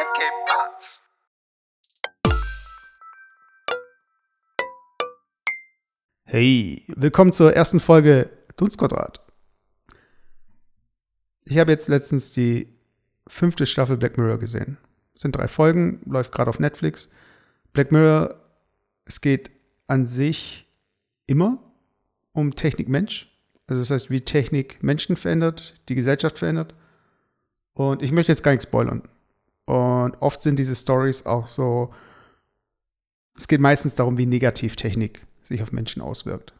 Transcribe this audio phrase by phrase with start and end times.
[0.00, 1.02] ¿Qué pasa?
[6.24, 9.20] Hey, willkommen zur ersten Folge Dunstquadrat.
[11.44, 12.78] Ich habe jetzt letztens die
[13.26, 14.78] fünfte Staffel Black Mirror gesehen.
[15.14, 17.10] Es sind drei Folgen, läuft gerade auf Netflix.
[17.74, 18.40] Black Mirror,
[19.04, 19.50] es geht
[19.86, 20.66] an sich
[21.26, 21.58] immer
[22.32, 23.28] um Technik-Mensch.
[23.66, 26.74] Also das heißt, wie Technik Menschen verändert, die Gesellschaft verändert.
[27.74, 29.02] Und ich möchte jetzt gar nicht spoilern.
[29.70, 31.94] Und oft sind diese Stories auch so,
[33.36, 36.54] es geht meistens darum, wie negativ Technik sich auf Menschen auswirkt.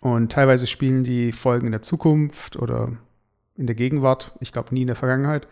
[0.00, 2.92] Und teilweise spielen die Folgen in der Zukunft oder
[3.56, 5.48] in der Gegenwart, ich glaube nie in der Vergangenheit.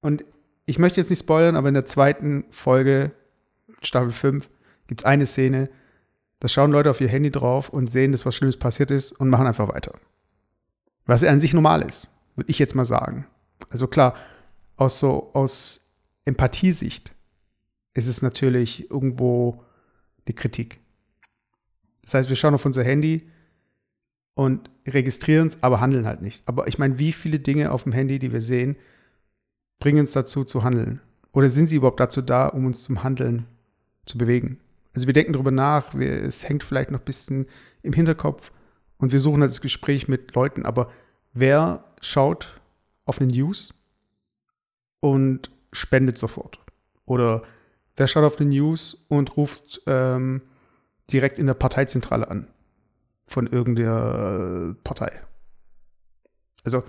[0.00, 0.24] Und
[0.66, 3.10] ich möchte jetzt nicht spoilern, aber in der zweiten Folge,
[3.82, 4.48] Staffel 5,
[4.86, 5.68] gibt es eine Szene,
[6.38, 9.30] da schauen Leute auf ihr Handy drauf und sehen, dass was Schlimmes passiert ist und
[9.30, 9.98] machen einfach weiter.
[11.06, 13.26] Was ja an sich normal ist, würde ich jetzt mal sagen.
[13.70, 14.14] Also klar,
[14.76, 15.80] aus so aus
[16.24, 17.14] Empathiesicht
[17.94, 19.62] ist es natürlich irgendwo
[20.26, 20.80] die Kritik.
[22.02, 23.28] Das heißt, wir schauen auf unser Handy
[24.34, 26.42] und registrieren es, aber handeln halt nicht.
[26.46, 28.76] Aber ich meine, wie viele Dinge auf dem Handy, die wir sehen,
[29.78, 31.00] bringen uns dazu zu handeln?
[31.32, 33.46] Oder sind sie überhaupt dazu da, um uns zum Handeln
[34.06, 34.58] zu bewegen?
[34.94, 37.46] Also wir denken darüber nach, wir, es hängt vielleicht noch ein bisschen
[37.82, 38.52] im Hinterkopf
[38.98, 40.90] und wir suchen halt das Gespräch mit Leuten, aber
[41.32, 42.60] wer schaut
[43.04, 43.74] auf eine News
[45.00, 46.58] und spendet sofort?
[47.06, 47.42] Oder
[47.96, 50.42] wer schaut auf eine News und ruft ähm,
[51.10, 52.48] direkt in der Parteizentrale an
[53.26, 55.20] von irgendeiner Partei?
[56.64, 56.82] Also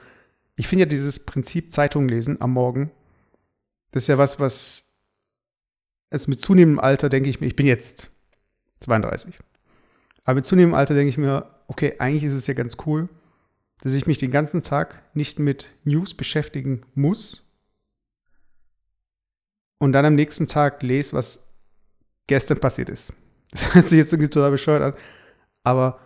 [0.55, 2.91] ich finde ja dieses Prinzip Zeitung lesen am Morgen,
[3.91, 4.85] das ist ja was, was
[6.09, 8.09] es mit zunehmendem Alter denke ich mir, ich bin jetzt
[8.81, 9.37] 32.
[10.23, 13.09] Aber mit zunehmendem Alter denke ich mir, okay, eigentlich ist es ja ganz cool,
[13.81, 17.45] dass ich mich den ganzen Tag nicht mit News beschäftigen muss
[19.79, 21.47] und dann am nächsten Tag lese, was
[22.27, 23.13] gestern passiert ist.
[23.51, 25.01] Das hört sich jetzt irgendwie total bescheuert an,
[25.63, 25.99] aber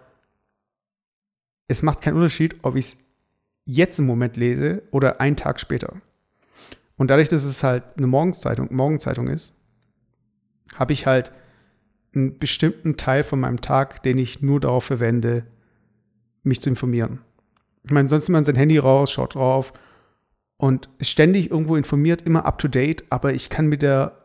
[1.68, 2.98] es macht keinen Unterschied, ob ich es
[3.66, 6.00] jetzt im Moment lese oder einen Tag später.
[6.98, 9.54] Und dadurch, dass es halt eine Morgenzeitung, Morgenzeitung ist,
[10.76, 11.32] habe ich halt
[12.14, 15.46] einen bestimmten Teil von meinem Tag, den ich nur darauf verwende,
[16.44, 17.20] mich zu informieren.
[17.84, 19.74] Ich meine, sonst nimmt man sein Handy raus, schaut drauf
[20.58, 24.20] und ist ständig irgendwo informiert, immer up to date, aber ich kann mit der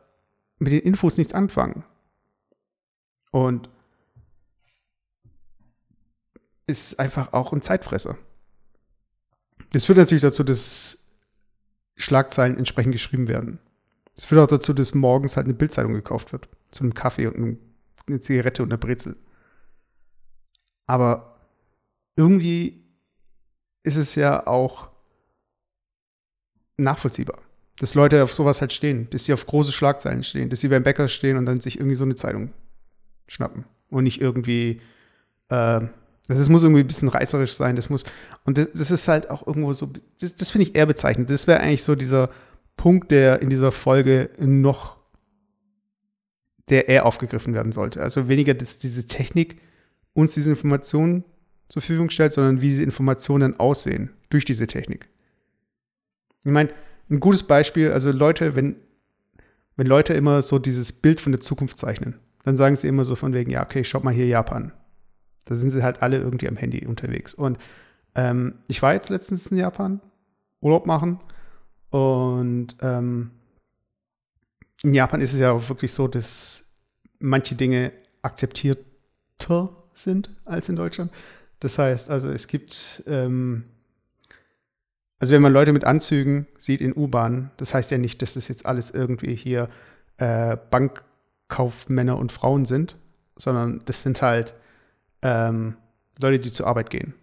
[0.59, 1.85] mit den Infos nichts anfangen.
[3.31, 3.69] Und
[6.67, 8.17] ist einfach auch ein Zeitfresser.
[9.73, 10.99] Das führt natürlich dazu, dass
[11.97, 13.59] Schlagzeilen entsprechend geschrieben werden.
[14.15, 16.49] Das führt auch dazu, dass morgens halt eine Bildzeitung gekauft wird.
[16.71, 17.59] Zu einem Kaffee und
[18.07, 19.17] eine Zigarette und eine Brezel.
[20.87, 21.41] Aber
[22.17, 22.84] irgendwie
[23.85, 24.89] ist es ja auch
[26.77, 27.41] nachvollziehbar,
[27.79, 30.83] dass Leute auf sowas halt stehen, dass sie auf große Schlagzeilen stehen, dass sie beim
[30.83, 32.53] Bäcker stehen und dann sich irgendwie so eine Zeitung
[33.29, 34.81] schnappen und nicht irgendwie
[35.49, 35.81] äh,
[36.27, 38.05] das, das muss irgendwie ein bisschen reißerisch sein, das muss
[38.45, 39.91] und das, das ist halt auch irgendwo so
[40.21, 41.31] das, das finde ich eher bezeichnend.
[41.31, 42.31] Das wäre eigentlich so dieser
[42.77, 44.97] Punkt, der in dieser Folge noch,
[46.69, 48.03] der eher aufgegriffen werden sollte.
[48.03, 49.61] Also weniger, dass diese Technik
[50.15, 51.25] uns diese Informationen
[51.75, 55.09] zur Verfügung stellt, sondern wie diese Informationen aussehen durch diese Technik.
[56.45, 56.71] Ich meine,
[57.11, 58.77] ein gutes Beispiel, also Leute, wenn,
[59.75, 63.17] wenn Leute immer so dieses Bild von der Zukunft zeichnen, dann sagen sie immer so
[63.17, 64.73] von wegen, ja, okay, schaut mal hier Japan.
[65.47, 67.35] Da sind sie halt alle irgendwie am Handy unterwegs.
[67.35, 67.59] Und
[68.15, 70.01] ähm, ich war jetzt letztens in Japan,
[70.61, 71.19] Urlaub machen
[71.91, 73.33] und ähm,
[74.85, 76.67] in Japan ist es ja auch wirklich so, dass
[77.19, 77.91] manche Dinge
[78.23, 81.11] akzeptierter sind als in Deutschland.
[81.65, 83.65] Das heißt, also es gibt, ähm,
[85.19, 88.49] also wenn man Leute mit Anzügen sieht in U-Bahnen, das heißt ja nicht, dass das
[88.49, 89.71] jetzt alles irgendwie hier
[90.19, 92.97] äh, Bankkaufmänner und Frauen sind,
[93.37, 94.53] sondern das sind halt
[95.23, 95.79] ähm,
[96.19, 97.15] Leute, die zur Arbeit gehen.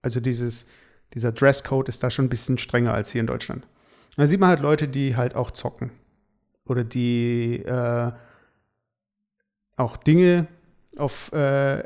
[0.00, 0.64] Also dieses,
[1.12, 3.64] dieser Dresscode ist da schon ein bisschen strenger als hier in Deutschland.
[3.64, 5.90] Und dann sieht man halt Leute, die halt auch zocken.
[6.64, 8.12] Oder die äh,
[9.76, 10.46] auch Dinge
[10.96, 11.84] auf äh,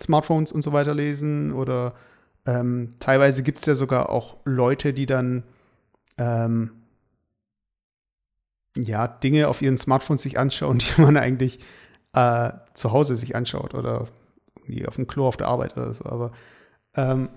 [0.00, 1.52] Smartphones und so weiter lesen.
[1.52, 1.94] Oder
[2.46, 5.42] ähm, teilweise gibt es ja sogar auch Leute, die dann
[6.18, 6.70] ähm,
[8.76, 11.60] ja, Dinge auf ihren Smartphones sich anschauen, die man eigentlich
[12.12, 14.08] äh, zu Hause sich anschaut oder
[14.64, 16.04] wie auf dem Klo auf der Arbeit oder so.
[16.04, 16.32] Aber,
[16.94, 17.28] ähm,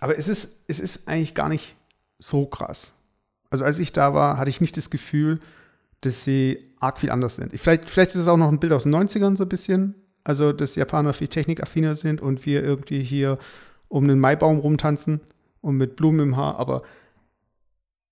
[0.00, 1.76] aber es, ist, es ist eigentlich gar nicht
[2.18, 2.92] so krass.
[3.50, 5.40] Also als ich da war, hatte ich nicht das Gefühl,
[6.00, 7.58] dass sie arg viel anders sind.
[7.58, 9.94] Vielleicht, vielleicht ist es auch noch ein Bild aus den 90ern so ein bisschen.
[10.24, 13.38] Also, dass Japaner viel technikaffiner sind und wir irgendwie hier
[13.88, 15.20] um einen Maibaum rumtanzen
[15.60, 16.58] und mit Blumen im Haar.
[16.58, 16.82] Aber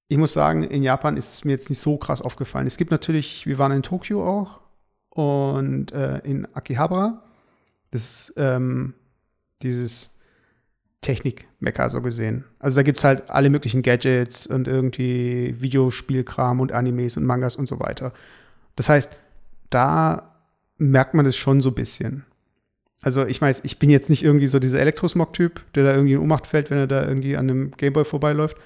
[0.09, 2.67] ich muss sagen, in Japan ist es mir jetzt nicht so krass aufgefallen.
[2.67, 4.61] Es gibt natürlich, wir waren in Tokio auch
[5.09, 7.23] und äh, in Akihabara.
[7.91, 8.95] Das ist ähm,
[9.63, 10.19] dieses
[11.01, 12.45] Technik-Mecker so gesehen.
[12.59, 17.57] Also da gibt es halt alle möglichen Gadgets und irgendwie Videospielkram und Animes und Mangas
[17.57, 18.13] und so weiter.
[18.77, 19.17] Das heißt,
[19.71, 20.32] da
[20.91, 22.25] merkt man das schon so ein bisschen.
[23.01, 26.21] Also ich weiß, ich bin jetzt nicht irgendwie so dieser Elektrosmog-Typ, der da irgendwie in
[26.21, 28.57] Ohnmacht fällt, wenn er da irgendwie an einem Gameboy vorbeiläuft.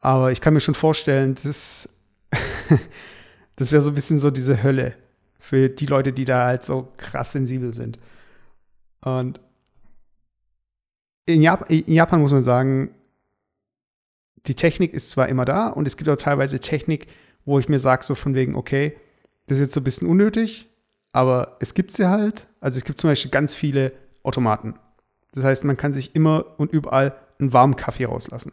[0.00, 1.88] Aber ich kann mir schon vorstellen, das,
[3.56, 4.94] das wäre so ein bisschen so diese Hölle
[5.38, 7.98] für die Leute, die da halt so krass sensibel sind.
[9.00, 9.40] Und
[11.26, 12.90] in Japan, in Japan muss man sagen,
[14.46, 17.06] die Technik ist zwar immer da und es gibt auch teilweise Technik,
[17.44, 18.96] wo ich mir sage, so von wegen, okay,
[19.46, 20.68] das ist jetzt so ein bisschen unnötig,
[21.12, 22.46] aber es gibt sie halt.
[22.60, 23.92] Also es gibt zum Beispiel ganz viele
[24.22, 24.74] Automaten.
[25.32, 28.52] Das heißt, man kann sich immer und überall einen warmen Kaffee rauslassen.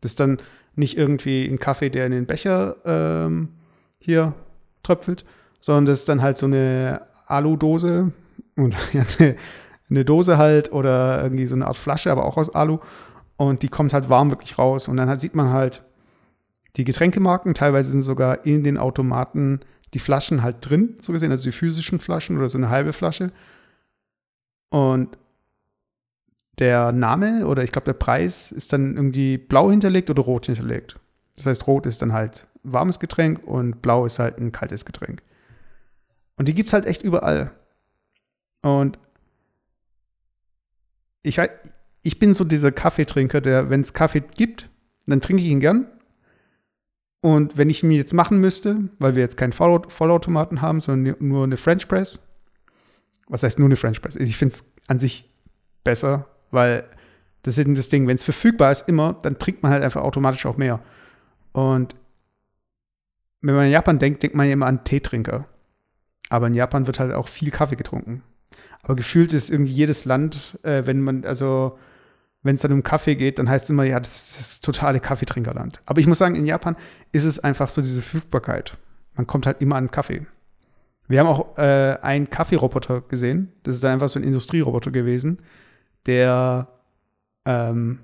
[0.00, 0.38] Das ist dann
[0.74, 3.48] nicht irgendwie ein Kaffee, der in den Becher ähm,
[3.98, 4.34] hier
[4.82, 5.24] tröpfelt,
[5.60, 8.12] sondern das ist dann halt so eine Alu-Dose
[8.56, 9.36] und ja, eine,
[9.90, 12.78] eine Dose halt oder irgendwie so eine Art Flasche, aber auch aus Alu.
[13.36, 14.88] Und die kommt halt warm wirklich raus.
[14.88, 15.82] Und dann halt sieht man halt
[16.76, 17.54] die Getränkemarken.
[17.54, 19.60] Teilweise sind sogar in den Automaten
[19.94, 23.32] die Flaschen halt drin, so gesehen, also die physischen Flaschen oder so eine halbe Flasche.
[24.70, 25.16] Und
[26.58, 30.98] der Name oder ich glaube der Preis ist dann irgendwie blau hinterlegt oder rot hinterlegt.
[31.36, 35.22] Das heißt, rot ist dann halt warmes Getränk und blau ist halt ein kaltes Getränk.
[36.36, 37.52] Und die gibt es halt echt überall.
[38.62, 38.98] Und
[41.22, 41.40] ich,
[42.02, 44.68] ich bin so dieser Kaffeetrinker, der, wenn es Kaffee gibt,
[45.06, 45.86] dann trinke ich ihn gern.
[47.20, 51.44] Und wenn ich ihn jetzt machen müsste, weil wir jetzt keinen Vollautomaten haben, sondern nur
[51.44, 52.24] eine French Press,
[53.26, 54.16] was heißt nur eine French Press?
[54.16, 55.28] Ich finde es an sich
[55.84, 56.84] besser, weil
[57.42, 60.02] das ist eben das Ding, wenn es verfügbar ist immer, dann trinkt man halt einfach
[60.02, 60.80] automatisch auch mehr.
[61.52, 61.94] Und
[63.40, 65.46] wenn man in Japan denkt, denkt man ja immer an Teetrinker.
[66.28, 68.22] Aber in Japan wird halt auch viel Kaffee getrunken.
[68.82, 71.78] Aber gefühlt ist irgendwie jedes Land, äh, wenn man, also
[72.42, 75.00] wenn es dann um Kaffee geht, dann heißt es immer, ja, das ist das totale
[75.00, 75.80] Kaffeetrinkerland.
[75.86, 76.76] Aber ich muss sagen, in Japan
[77.12, 78.76] ist es einfach so diese Verfügbarkeit.
[79.14, 80.26] Man kommt halt immer an Kaffee.
[81.08, 83.52] Wir haben auch äh, einen Kaffeeroboter gesehen.
[83.62, 85.38] Das ist dann einfach so ein Industrieroboter gewesen,
[86.06, 86.68] der,
[87.44, 88.00] ähm,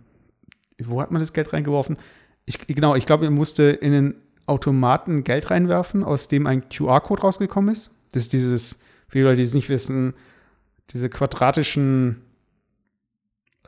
[0.82, 1.98] wo hat man das Geld reingeworfen?
[2.46, 4.14] Ich, genau, ich glaube, er musste in den
[4.46, 7.90] Automaten Geld reinwerfen, aus dem ein QR-Code rausgekommen ist.
[8.12, 10.14] Das ist dieses, für die Leute, die es nicht wissen,
[10.90, 12.22] diese quadratischen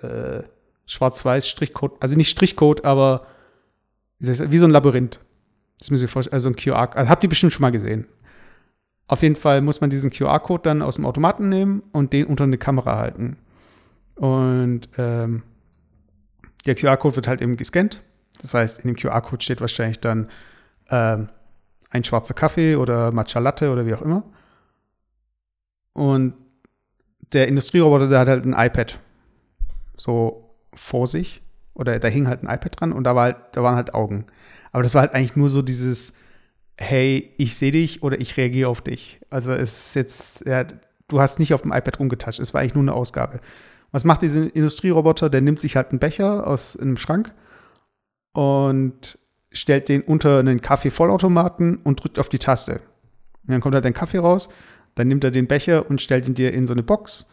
[0.02, 0.42] äh,
[0.86, 3.26] schwarz-weiß Strichcode, also nicht Strichcode, aber
[4.18, 5.20] wie, so ein Labyrinth.
[5.78, 8.06] Das müssen Sie vorstellen, also ein QR, also habt ihr bestimmt schon mal gesehen.
[9.08, 12.44] Auf jeden Fall muss man diesen QR-Code dann aus dem Automaten nehmen und den unter
[12.44, 13.36] eine Kamera halten.
[14.16, 15.42] Und ähm,
[16.64, 18.02] der QR-Code wird halt eben gescannt.
[18.40, 20.28] Das heißt, in dem QR-Code steht wahrscheinlich dann
[20.90, 21.28] ähm,
[21.90, 24.24] ein schwarzer Kaffee oder Matcha Latte oder wie auch immer.
[25.92, 26.34] Und
[27.32, 28.98] der Industrieroboter, der hat halt ein iPad
[29.96, 30.45] so
[30.76, 31.43] vor sich
[31.75, 34.26] oder da hing halt ein iPad dran und da, war halt, da waren halt Augen.
[34.73, 36.14] Aber das war halt eigentlich nur so dieses,
[36.76, 39.20] hey, ich sehe dich oder ich reagiere auf dich.
[39.31, 40.64] Also es ist jetzt, ja,
[41.08, 43.40] du hast nicht auf dem iPad rumgetatscht, es war eigentlich nur eine Ausgabe.
[43.93, 45.31] Was macht dieser Industrieroboter?
[45.31, 47.32] Der nimmt sich halt einen Becher aus einem Schrank
[48.32, 49.19] und
[49.52, 52.81] stellt den unter einen Kaffeevollautomaten und drückt auf die Taste.
[53.46, 54.48] Und dann kommt halt dein Kaffee raus,
[54.94, 57.31] dann nimmt er den Becher und stellt ihn dir in so eine Box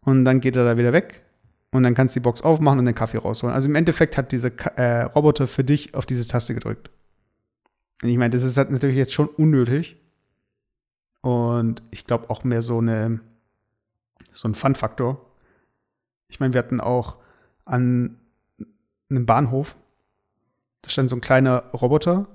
[0.00, 1.25] und dann geht er da wieder weg
[1.72, 3.54] und dann kannst du die Box aufmachen und den Kaffee rausholen.
[3.54, 6.90] Also im Endeffekt hat dieser äh, Roboter für dich auf diese Taste gedrückt.
[8.02, 9.96] Und ich meine, das ist halt natürlich jetzt schon unnötig.
[11.22, 13.20] Und ich glaube auch mehr so eine
[14.36, 15.20] so ein Fun-Faktor.
[16.28, 17.16] Ich meine, wir hatten auch
[17.64, 18.18] an
[19.08, 19.76] einem Bahnhof,
[20.82, 22.26] da stand so ein kleiner Roboter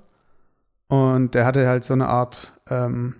[0.88, 3.16] und der hatte halt so eine Art, ähm,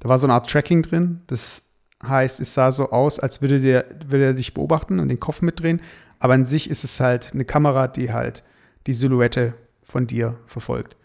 [0.00, 1.22] da war so eine Art Tracking drin.
[1.26, 1.62] Das
[2.02, 5.42] heißt, es sah so aus, als würde der, würde er dich beobachten und den Kopf
[5.42, 5.80] mitdrehen.
[6.18, 8.42] Aber an sich ist es halt eine Kamera, die halt
[8.86, 10.96] die Silhouette von dir verfolgt.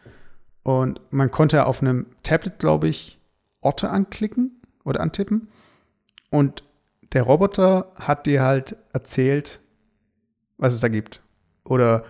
[0.63, 3.19] Und man konnte auf einem Tablet, glaube ich,
[3.61, 5.47] Orte anklicken oder antippen.
[6.31, 6.63] Und
[7.13, 9.59] der Roboter hat dir halt erzählt,
[10.57, 11.21] was es da gibt.
[11.63, 12.03] Oder,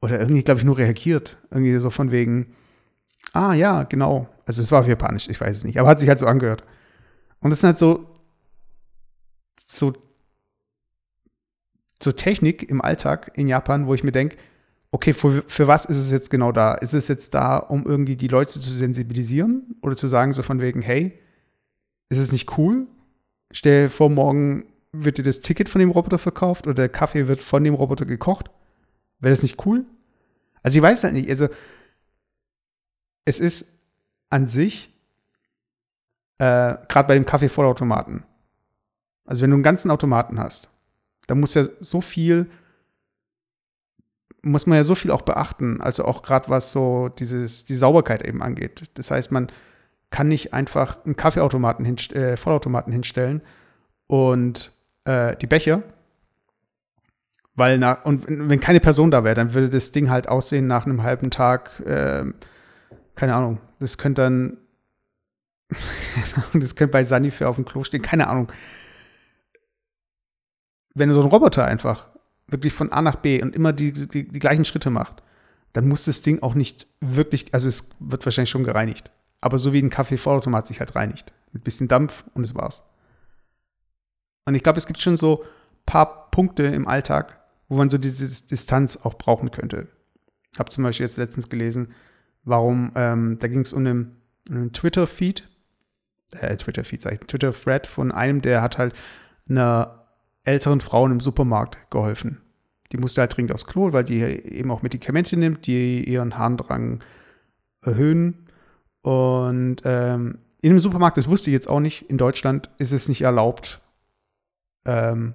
[0.00, 1.38] oder irgendwie, glaube ich, nur reagiert.
[1.50, 2.54] Irgendwie so von wegen,
[3.32, 4.28] ah ja, genau.
[4.46, 6.64] Also es war auf Japanisch, ich weiß es nicht, aber hat sich halt so angehört.
[7.40, 8.06] Und das sind halt so,
[9.66, 9.92] so,
[12.02, 14.36] so Technik im Alltag in Japan, wo ich mir denke,
[14.90, 16.74] okay, für, für was ist es jetzt genau da?
[16.74, 20.60] Ist es jetzt da, um irgendwie die Leute zu sensibilisieren oder zu sagen, so von
[20.60, 21.18] wegen, hey,
[22.08, 22.86] ist es nicht cool?
[23.52, 27.28] Stell dir vor, morgen wird dir das Ticket von dem Roboter verkauft oder der Kaffee
[27.28, 28.50] wird von dem Roboter gekocht.
[29.20, 29.84] Wäre das nicht cool?
[30.62, 31.48] Also ich weiß halt nicht, also
[33.24, 33.66] es ist
[34.28, 34.92] an sich,
[36.40, 38.24] äh, gerade bei dem Kaffeevollautomaten,
[39.26, 40.68] also wenn du einen ganzen Automaten hast,
[41.26, 42.50] dann muss ja so viel,
[44.40, 48.22] muss man ja so viel auch beachten, also auch gerade was so dieses, die Sauberkeit
[48.22, 48.90] eben angeht.
[48.94, 49.48] Das heißt, man
[50.08, 53.42] kann nicht einfach einen Kaffeeautomaten, hinst äh, Vollautomaten hinstellen
[54.06, 54.72] und
[55.04, 55.82] äh, die Becher,
[57.54, 60.86] weil nach, und wenn keine Person da wäre, dann würde das Ding halt aussehen nach
[60.86, 62.24] einem halben Tag, äh,
[63.14, 64.56] keine Ahnung, das könnte dann,
[66.52, 68.50] das könnte bei Sanifair auf dem Klo stehen, keine Ahnung.
[70.94, 72.10] Wenn so ein Roboter einfach
[72.48, 75.22] wirklich von A nach B und immer die, die, die gleichen Schritte macht,
[75.72, 79.10] dann muss das Ding auch nicht wirklich, also es wird wahrscheinlich schon gereinigt.
[79.40, 81.32] Aber so wie ein Kaffee-Vollautomat sich halt reinigt.
[81.52, 82.82] Mit bisschen Dampf und es war's.
[84.44, 87.98] Und ich glaube, es gibt schon so ein paar Punkte im Alltag, wo man so
[87.98, 89.88] diese Distanz auch brauchen könnte.
[90.52, 91.94] Ich habe zum Beispiel jetzt letztens gelesen,
[92.44, 94.16] warum, ähm, da ging es um einen,
[94.48, 95.48] einen Twitter-Feed,
[96.32, 98.94] äh, Twitter-Feed, sag ich, Twitter-Thread von einem, der hat halt
[99.48, 100.06] einer
[100.44, 102.40] älteren Frau im Supermarkt geholfen.
[102.92, 107.00] Die musste halt dringend aufs Klo, weil die eben auch Medikamente nimmt, die ihren Harndrang
[107.82, 108.46] erhöhen.
[109.02, 113.08] Und ähm, in einem Supermarkt, das wusste ich jetzt auch nicht, in Deutschland ist es
[113.08, 113.80] nicht erlaubt,
[114.84, 115.34] ähm,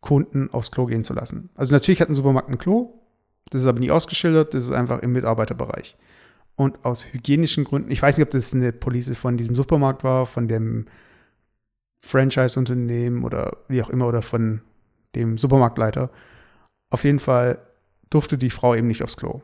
[0.00, 1.50] Kunden aufs Klo gehen zu lassen.
[1.54, 3.00] Also natürlich hat ein Supermarkt ein Klo,
[3.50, 5.96] das ist aber nie ausgeschildert, das ist einfach im Mitarbeiterbereich.
[6.60, 10.26] Und aus hygienischen Gründen, ich weiß nicht, ob das eine Police von diesem Supermarkt war,
[10.26, 10.88] von dem
[12.04, 14.60] Franchise-Unternehmen oder wie auch immer oder von
[15.14, 16.10] dem Supermarktleiter.
[16.90, 17.66] Auf jeden Fall
[18.10, 19.40] durfte die Frau eben nicht aufs Klo.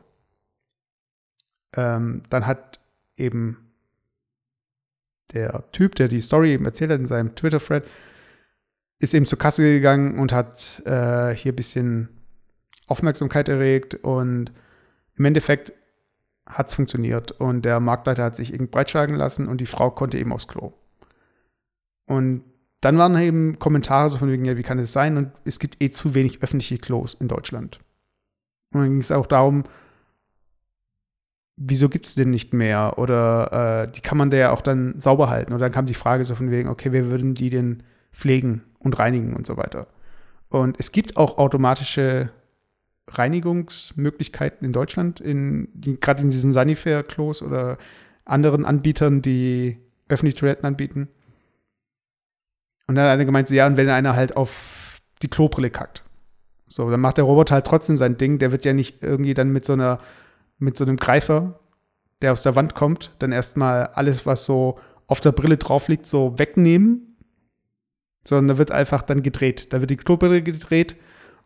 [1.75, 2.81] Ähm, dann hat
[3.15, 3.65] eben
[5.33, 7.83] der Typ, der die Story eben erzählt hat in seinem Twitter-Thread,
[8.99, 12.09] ist eben zur Kasse gegangen und hat äh, hier ein bisschen
[12.85, 14.51] Aufmerksamkeit erregt und
[15.15, 15.73] im Endeffekt
[16.47, 20.17] hat es funktioniert und der Marktleiter hat sich irgendwie breitschlagen lassen und die Frau konnte
[20.17, 20.73] eben aufs Klo.
[22.05, 22.43] Und
[22.81, 25.17] dann waren eben Kommentare so von wegen, ja, wie kann das sein?
[25.17, 27.79] Und es gibt eh zu wenig öffentliche Klos in Deutschland.
[28.71, 29.63] Und dann ging es auch darum,
[31.57, 32.97] wieso gibt es denn nicht mehr?
[32.97, 35.53] Oder äh, die kann man da ja auch dann sauber halten.
[35.53, 38.97] Und dann kam die Frage so von wegen, okay, wer würden die denn pflegen und
[38.99, 39.87] reinigen und so weiter.
[40.49, 42.29] Und es gibt auch automatische
[43.07, 47.77] Reinigungsmöglichkeiten in Deutschland, in, gerade in diesen Sanifair-Klos oder
[48.25, 49.77] anderen Anbietern, die
[50.09, 51.07] öffentliche Toiletten anbieten.
[52.87, 56.03] Und dann hat einer gemeint, ja, und wenn einer halt auf die Klobrille kackt.
[56.67, 58.39] So, dann macht der Roboter halt trotzdem sein Ding.
[58.39, 59.99] Der wird ja nicht irgendwie dann mit so einer,
[60.57, 61.59] mit so einem Greifer,
[62.21, 66.05] der aus der Wand kommt, dann erstmal alles, was so auf der Brille drauf liegt,
[66.05, 67.07] so wegnehmen
[68.27, 69.71] sondern da wird einfach dann gedreht.
[69.71, 70.97] Da wird die Klobrille gedreht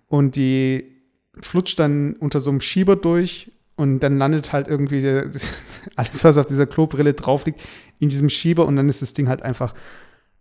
[0.07, 1.00] und die
[1.39, 5.29] flutscht dann unter so einem Schieber durch und dann landet halt irgendwie der,
[5.95, 7.61] alles, was auf dieser Klobrille drauf liegt,
[7.99, 9.73] in diesem Schieber und dann ist das Ding halt einfach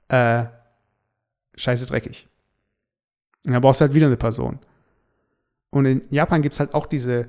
[0.09, 0.47] äh,
[1.56, 2.28] scheiße dreckig.
[3.44, 4.59] Und dann brauchst du halt wieder eine Person.
[5.70, 7.28] Und in Japan gibt es halt auch diese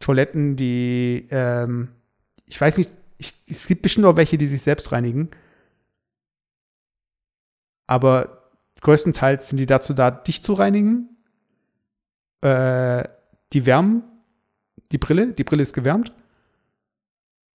[0.00, 1.88] Toiletten, die, ähm,
[2.46, 5.30] ich weiß nicht, ich, es gibt bestimmt auch welche, die sich selbst reinigen
[7.88, 8.50] aber
[8.82, 11.08] größtenteils sind die dazu da, dich zu reinigen.
[12.40, 13.04] Äh,
[13.52, 14.02] die wärmen
[14.92, 16.12] die Brille, die Brille ist gewärmt.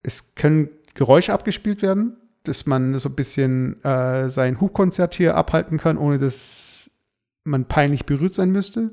[0.04, 5.78] Es können Geräusche abgespielt werden, dass man so ein bisschen äh, sein Hubkonzert hier abhalten
[5.78, 6.92] kann, ohne dass
[7.44, 8.92] man peinlich berührt sein müsste.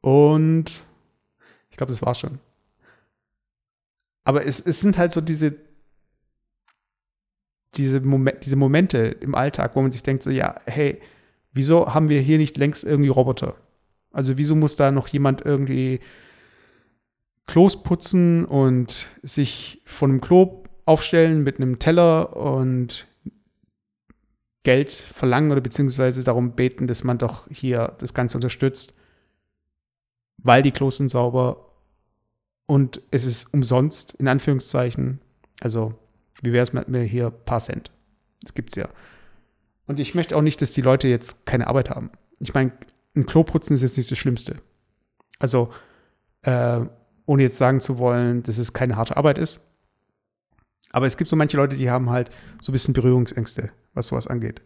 [0.00, 0.82] Und
[1.70, 2.38] ich glaube, das war's schon.
[4.24, 5.56] Aber es, es sind halt so diese
[7.74, 11.00] diese, Moment, diese Momente im Alltag, wo man sich denkt, so, ja, hey,
[11.52, 13.56] wieso haben wir hier nicht längst irgendwie Roboter?
[14.12, 16.00] Also wieso muss da noch jemand irgendwie
[17.46, 23.06] Klos putzen und sich von einem Klo aufstellen mit einem Teller und
[24.64, 28.94] Geld verlangen oder beziehungsweise darum beten, dass man doch hier das Ganze unterstützt,
[30.38, 31.72] weil die Klos sind sauber
[32.66, 35.20] und es ist umsonst, in Anführungszeichen.
[35.60, 35.94] Also
[36.42, 37.90] wie wäre es mit mir hier paar Cent?
[38.40, 38.88] Das gibt's ja.
[39.86, 42.10] Und ich möchte auch nicht, dass die Leute jetzt keine Arbeit haben.
[42.38, 42.72] Ich meine,
[43.14, 44.56] ein Klo putzen ist jetzt nicht das Schlimmste.
[45.38, 45.70] Also,
[46.42, 46.80] äh,
[47.26, 49.60] ohne jetzt sagen zu wollen, dass es keine harte Arbeit ist.
[50.90, 54.26] Aber es gibt so manche Leute, die haben halt so ein bisschen Berührungsängste, was sowas
[54.26, 54.62] angeht.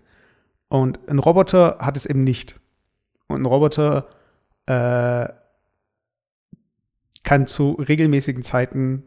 [0.69, 2.59] Und ein Roboter hat es eben nicht.
[3.29, 4.09] Und ein Roboter
[4.67, 5.29] äh,
[7.23, 9.05] kann zu regelmäßigen Zeiten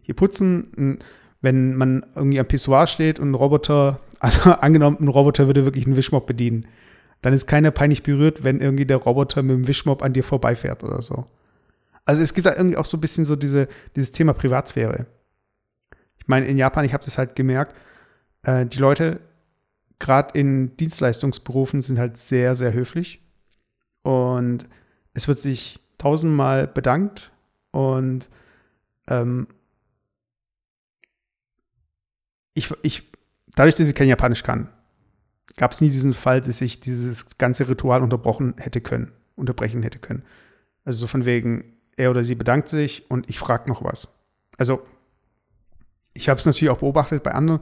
[0.00, 0.98] hier putzen.
[1.40, 5.86] Wenn man irgendwie am Pissoir steht und ein Roboter, also angenommen, ein Roboter würde wirklich
[5.86, 6.66] einen Wischmopp bedienen,
[7.24, 10.84] dann ist keiner peinlich berührt, wenn irgendwie der Roboter mit dem Wischmopp an dir vorbeifährt
[10.84, 11.24] oder so.
[12.04, 13.66] Also es gibt da irgendwie auch so ein bisschen so diese,
[13.96, 15.06] dieses Thema Privatsphäre.
[16.18, 17.74] Ich meine, in Japan, ich habe das halt gemerkt,
[18.42, 19.20] äh, die Leute,
[19.98, 23.22] gerade in Dienstleistungsberufen, sind halt sehr, sehr höflich.
[24.02, 24.68] Und
[25.14, 27.32] es wird sich tausendmal bedankt
[27.70, 28.28] und
[29.08, 29.46] ähm,
[32.52, 33.10] ich, ich,
[33.56, 34.68] dadurch, dass ich kein Japanisch kann,
[35.56, 39.98] gab es nie diesen Fall, dass ich dieses ganze Ritual unterbrochen hätte können, unterbrechen hätte
[39.98, 40.24] können.
[40.84, 41.64] Also so von wegen,
[41.96, 44.08] er oder sie bedankt sich und ich frage noch was.
[44.58, 44.84] Also
[46.12, 47.60] ich habe es natürlich auch beobachtet bei anderen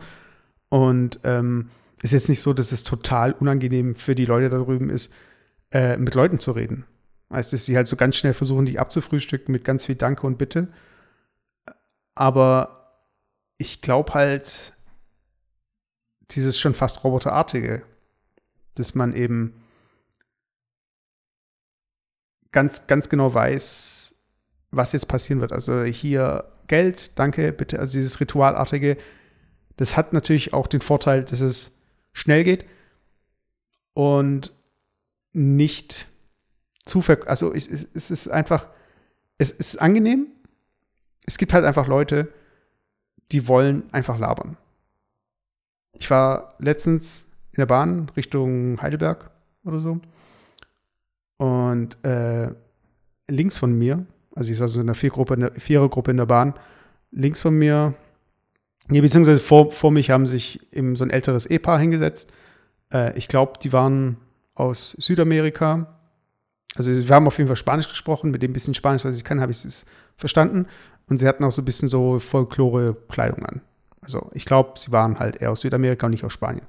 [0.68, 1.70] und ähm,
[2.02, 5.12] ist jetzt nicht so, dass es total unangenehm für die Leute da drüben ist,
[5.70, 6.84] äh, mit Leuten zu reden.
[7.32, 10.36] Heißt, dass sie halt so ganz schnell versuchen, dich abzufrühstücken mit ganz viel Danke und
[10.36, 10.68] Bitte.
[12.14, 13.00] Aber
[13.56, 14.74] ich glaube halt,
[16.34, 17.82] dieses schon fast roboterartige,
[18.74, 19.62] dass man eben
[22.52, 24.14] ganz, ganz genau weiß,
[24.70, 25.52] was jetzt passieren wird.
[25.52, 27.78] Also hier Geld, danke, bitte.
[27.78, 28.96] Also dieses Ritualartige,
[29.76, 31.72] das hat natürlich auch den Vorteil, dass es
[32.12, 32.66] schnell geht
[33.94, 34.52] und
[35.32, 36.06] nicht
[36.84, 38.68] zu ver also es, es ist einfach,
[39.38, 40.26] es ist angenehm.
[41.26, 42.32] Es gibt halt einfach Leute,
[43.30, 44.56] die wollen einfach labern.
[46.02, 49.30] Ich war letztens in der Bahn Richtung Heidelberg
[49.64, 50.00] oder so.
[51.37, 52.49] Und äh,
[53.28, 54.04] links von mir,
[54.35, 56.54] also ich saß so in einer Vierergruppe in, Vierergruppe in der Bahn,
[57.12, 57.94] links von mir,
[58.88, 62.32] nee, beziehungsweise vor, vor mich haben sich eben so ein älteres Ehepaar hingesetzt.
[62.92, 64.16] Äh, ich glaube, die waren
[64.56, 66.00] aus Südamerika.
[66.75, 68.32] Also wir haben auf jeden Fall Spanisch gesprochen.
[68.32, 69.85] Mit dem bisschen Spanisch, was ich kann, habe ich es
[70.16, 70.66] verstanden.
[71.06, 73.61] Und sie hatten auch so ein bisschen so Folklore-Kleidung an.
[74.02, 76.66] Also ich glaube, sie waren halt eher aus Südamerika und nicht aus Spanien.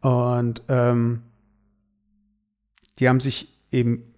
[0.00, 1.22] Und ähm,
[2.98, 4.14] die haben sich eben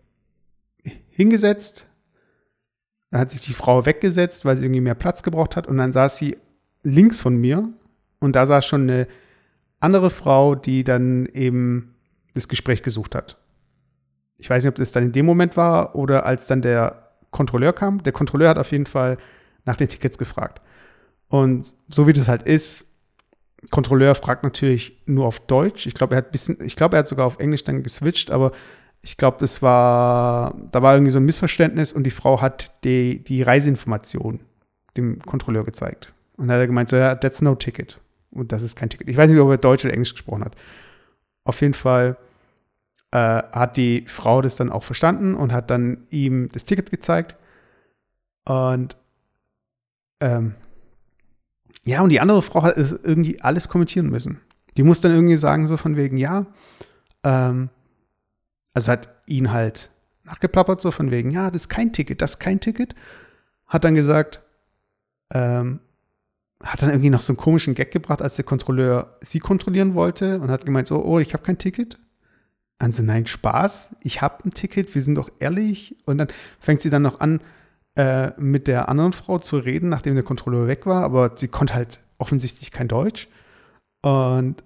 [1.11, 1.87] hingesetzt.
[3.11, 5.67] Dann hat sich die Frau weggesetzt, weil sie irgendwie mehr Platz gebraucht hat.
[5.67, 6.39] Und dann saß sie
[6.83, 7.69] links von mir.
[8.21, 9.09] Und da saß schon eine
[9.81, 11.95] andere Frau, die dann eben
[12.35, 13.39] das Gespräch gesucht hat.
[14.39, 17.73] Ich weiß nicht, ob das dann in dem Moment war oder als dann der Kontrolleur
[17.73, 18.03] kam.
[18.03, 19.19] Der Kontrolleur hat auf jeden Fall
[19.65, 20.61] nach den Tickets gefragt.
[21.33, 22.89] Und so wie das halt ist,
[23.71, 25.87] Kontrolleur fragt natürlich nur auf Deutsch.
[25.87, 28.53] Ich glaube, er hat bisschen, ich glaube, er hat sogar auf Englisch dann geswitcht, aber
[29.01, 33.25] ich glaube, das war, da war irgendwie so ein Missverständnis und die Frau hat die,
[33.25, 34.41] die Reiseinformation
[34.99, 36.13] dem Kontrolleur gezeigt.
[36.37, 37.99] Und dann hat er gemeint, so, ja, that's no ticket.
[38.31, 39.09] Und das ist kein Ticket.
[39.09, 40.55] Ich weiß nicht, ob er Deutsch oder Englisch gesprochen hat.
[41.45, 42.19] Auf jeden Fall
[43.11, 47.37] äh, hat die Frau das dann auch verstanden und hat dann ihm das Ticket gezeigt.
[48.45, 48.99] Und
[50.21, 50.57] ähm,
[51.85, 54.41] ja, und die andere Frau hat irgendwie alles kommentieren müssen.
[54.77, 56.47] Die muss dann irgendwie sagen, so von wegen, ja,
[57.25, 57.71] ähm,
[58.75, 59.91] also hat ihn halt
[60.25, 62.95] nachgeplappert, so von wegen, ja, das ist kein Ticket, das ist kein Ticket.
[63.67, 64.43] Hat dann gesagt,
[65.33, 65.81] ähm,
[66.63, 70.41] hat dann irgendwie noch so einen komischen Gag gebracht, als der Kontrolleur sie kontrollieren wollte
[70.41, 71.99] und hat gemeint, so, oh, ich habe kein Ticket.
[72.79, 75.97] Also nein, Spaß, ich habe ein Ticket, wir sind doch ehrlich.
[76.05, 76.29] Und dann
[76.61, 77.41] fängt sie dann noch an,
[77.97, 81.75] äh, mit der anderen Frau zu reden, nachdem der Kontrolleur weg war, aber sie konnte
[81.75, 83.29] halt offensichtlich kein Deutsch.
[84.03, 84.63] Und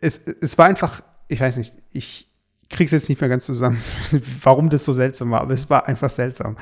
[0.00, 2.30] es, es war einfach, ich weiß nicht, ich
[2.70, 3.82] krieg's jetzt nicht mehr ganz zusammen,
[4.42, 6.56] warum das so seltsam war, aber es war einfach seltsam.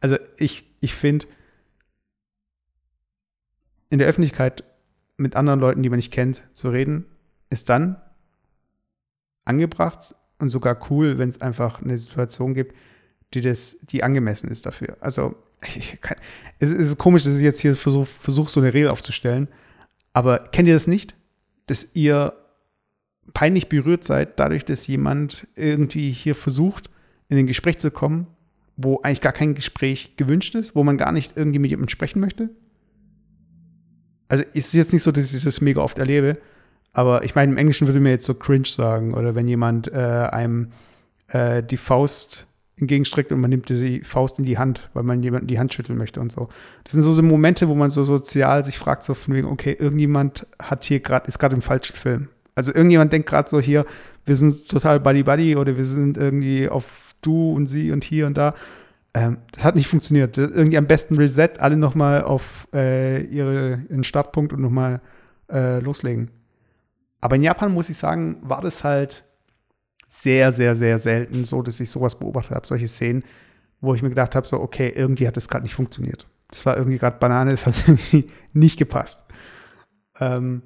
[0.00, 1.26] Also ich, ich finde,
[3.90, 4.64] in der Öffentlichkeit
[5.16, 7.06] mit anderen Leuten, die man nicht kennt, zu reden,
[7.50, 8.00] ist dann
[9.44, 12.76] angebracht und sogar cool, wenn es einfach eine Situation gibt,
[13.34, 14.96] die das, die angemessen ist dafür.
[15.00, 15.34] Also
[16.00, 16.16] kann,
[16.58, 19.48] es, ist komisch, dass ich jetzt hier versuche, versuch, so eine Regel aufzustellen.
[20.12, 21.14] Aber kennt ihr das nicht?
[21.66, 22.32] Dass ihr
[23.34, 26.90] peinlich berührt seid, dadurch, dass jemand irgendwie hier versucht,
[27.28, 28.26] in ein Gespräch zu kommen,
[28.76, 32.20] wo eigentlich gar kein Gespräch gewünscht ist, wo man gar nicht irgendwie mit jemandem sprechen
[32.20, 32.48] möchte?
[34.28, 36.38] Also ist es jetzt nicht so, dass ich das mega oft erlebe,
[36.92, 40.28] aber ich meine, im Englischen würde mir jetzt so cringe sagen, oder wenn jemand äh,
[40.30, 40.72] einem
[41.28, 42.46] äh, die Faust
[42.80, 45.98] entgegenstreckt und man nimmt die Faust in die Hand, weil man jemanden die Hand schütteln
[45.98, 46.48] möchte und so.
[46.84, 49.76] Das sind so, so Momente, wo man so sozial sich fragt, so von wegen, okay,
[49.78, 52.28] irgendjemand hat hier gerade, ist gerade im falschen Film.
[52.54, 53.84] Also irgendjemand denkt gerade so hier,
[54.26, 58.36] wir sind total Buddy-Buddy oder wir sind irgendwie auf du und sie und hier und
[58.36, 58.54] da.
[59.14, 60.36] Ähm, das hat nicht funktioniert.
[60.36, 65.00] Irgendwie am besten Reset, alle nochmal auf äh, ihre, ihren Startpunkt und nochmal
[65.50, 66.30] äh, loslegen.
[67.20, 69.24] Aber in Japan muss ich sagen, war das halt
[70.20, 73.24] sehr, sehr, sehr selten so, dass ich sowas beobachtet habe, solche Szenen,
[73.80, 76.26] wo ich mir gedacht habe, so, okay, irgendwie hat das gerade nicht funktioniert.
[76.48, 79.20] Das war irgendwie gerade Banane, es hat irgendwie nicht gepasst.
[80.18, 80.62] Ähm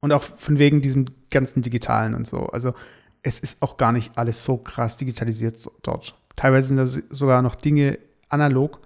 [0.00, 2.46] und auch von wegen diesem ganzen Digitalen und so.
[2.46, 2.74] Also
[3.22, 6.16] es ist auch gar nicht alles so krass digitalisiert dort.
[6.36, 8.80] Teilweise sind da sogar noch Dinge analog,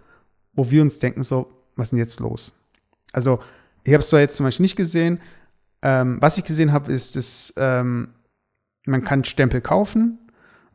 [0.55, 2.53] wo wir uns denken, so, was ist denn jetzt los?
[3.13, 3.41] Also,
[3.85, 5.21] ich habe es zwar jetzt zum Beispiel nicht gesehen.
[5.83, 8.09] Ähm, was ich gesehen habe, ist, dass ähm,
[8.91, 10.19] man kann Stempel kaufen.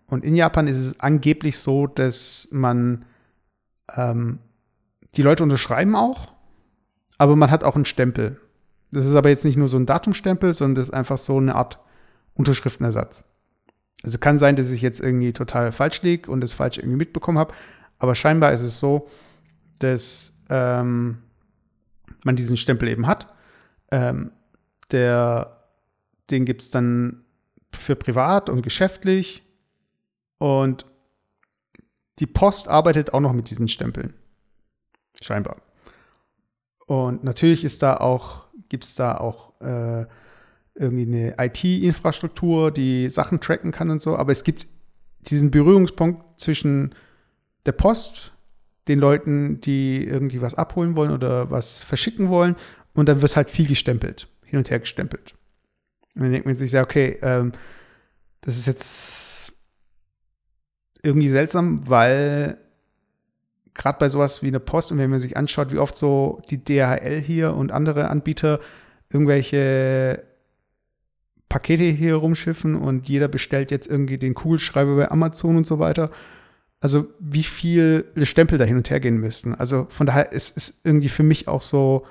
[0.08, 3.06] Und in Japan ist es angeblich so, dass man
[3.96, 4.40] ähm,
[5.16, 6.34] die Leute unterschreiben auch,
[7.18, 8.40] aber man hat auch einen Stempel.
[8.92, 11.56] Das ist aber jetzt nicht nur so ein Datumstempel, sondern das ist einfach so eine
[11.56, 11.80] Art
[12.36, 13.24] Unterschriftenersatz.
[14.04, 17.40] Also kann sein, dass ich jetzt irgendwie total falsch liege und das falsch irgendwie mitbekommen
[17.40, 17.54] habe,
[17.98, 19.10] aber scheinbar ist es so,
[19.80, 21.20] dass ähm,
[22.24, 23.34] man diesen Stempel eben hat.
[23.92, 24.32] Ähm,
[24.92, 25.64] der,
[26.30, 27.25] den gibt es dann
[27.76, 29.44] für privat und geschäftlich
[30.38, 30.86] und
[32.20, 34.14] die Post arbeitet auch noch mit diesen Stempeln.
[35.22, 35.58] Scheinbar.
[36.86, 40.06] Und natürlich ist da auch, gibt es da auch äh,
[40.76, 44.68] irgendwie eine IT-Infrastruktur, die Sachen tracken kann und so, aber es gibt
[45.22, 46.94] diesen Berührungspunkt zwischen
[47.66, 48.34] der Post,
[48.88, 52.56] den Leuten, die irgendwie was abholen wollen oder was verschicken wollen,
[52.94, 55.34] und dann wird halt viel gestempelt, hin und her gestempelt.
[56.16, 57.52] Und dann denkt man sich, ja, okay, ähm,
[58.42, 59.54] das ist jetzt
[61.04, 62.58] irgendwie seltsam, weil
[63.74, 66.64] gerade bei sowas wie eine Post und wenn man sich anschaut, wie oft so die
[66.64, 68.60] DHL hier und andere Anbieter
[69.10, 70.24] irgendwelche
[71.50, 76.10] Pakete hier rumschiffen und jeder bestellt jetzt irgendwie den Kugelschreiber bei Amazon und so weiter.
[76.80, 79.54] Also wie viel Stempel da hin und her gehen müssten.
[79.56, 82.06] Also von daher ist es irgendwie für mich auch so,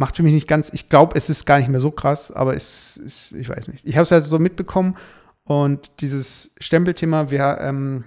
[0.00, 2.56] macht für mich nicht ganz, ich glaube, es ist gar nicht mehr so krass, aber
[2.56, 3.86] es ist, ich weiß nicht.
[3.86, 4.96] Ich habe es halt so mitbekommen
[5.44, 8.04] und dieses Stempelthema, wir, ähm,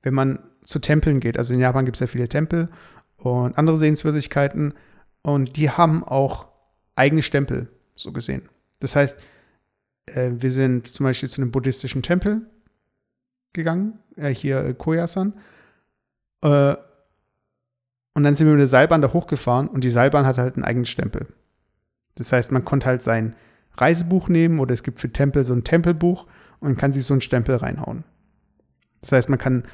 [0.00, 2.70] wenn man zu Tempeln geht, also in Japan gibt es ja viele Tempel
[3.18, 4.72] und andere Sehenswürdigkeiten
[5.20, 6.46] und die haben auch
[6.96, 8.48] eigene Stempel, so gesehen.
[8.78, 9.18] Das heißt,
[10.06, 12.46] äh, wir sind zum Beispiel zu einem buddhistischen Tempel
[13.52, 15.34] gegangen, äh, hier äh, Koyasan.
[18.14, 20.64] Und dann sind wir mit der Seilbahn da hochgefahren und die Seilbahn hatte halt einen
[20.64, 21.26] eigenen Stempel.
[22.16, 23.34] Das heißt, man konnte halt sein
[23.76, 26.26] Reisebuch nehmen oder es gibt für Tempel so ein Tempelbuch
[26.58, 28.04] und kann sich so einen Stempel reinhauen.
[29.00, 29.64] Das heißt, man kann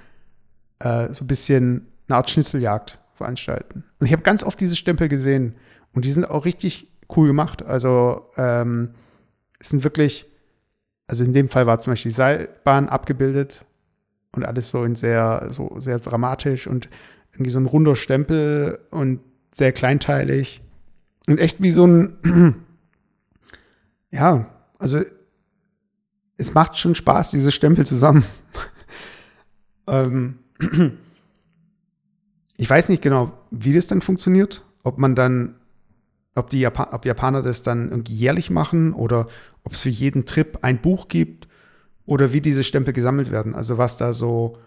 [0.79, 3.85] äh, so ein bisschen eine Art Schnitzeljagd veranstalten.
[3.99, 5.55] Und ich habe ganz oft diese Stempel gesehen
[5.93, 7.65] und die sind auch richtig cool gemacht.
[7.65, 8.95] Also ähm,
[9.59, 10.27] es sind wirklich,
[11.07, 13.65] also in dem Fall war zum Beispiel die Seilbahn abgebildet
[14.33, 16.89] und alles so in sehr, so sehr dramatisch und
[17.37, 19.21] irgendwie so ein runder Stempel und
[19.53, 20.61] sehr kleinteilig.
[21.29, 22.17] Und echt wie so ein,
[24.11, 25.01] ja, also
[26.37, 28.25] es macht schon Spaß, diese Stempel zusammen.
[29.87, 30.39] ähm,
[32.57, 35.57] ich weiß nicht genau, wie das dann funktioniert, ob man dann
[36.35, 39.27] ob die Japan ob Japaner das dann irgendwie jährlich machen oder
[39.65, 41.49] ob es für jeden Trip ein Buch gibt
[42.07, 43.55] oder wie diese Stempel gesammelt werden.
[43.55, 44.59] Also was da so,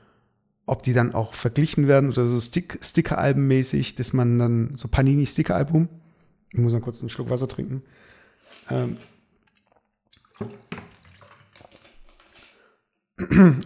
[0.70, 4.88] ob die dann auch verglichen werden oder so Stick, Sticker-Alben mäßig, dass man dann so
[4.88, 5.90] Panini-Sticker-Album.
[6.52, 7.82] Ich muss mal kurz einen Schluck Wasser trinken.
[8.70, 8.98] Ähm,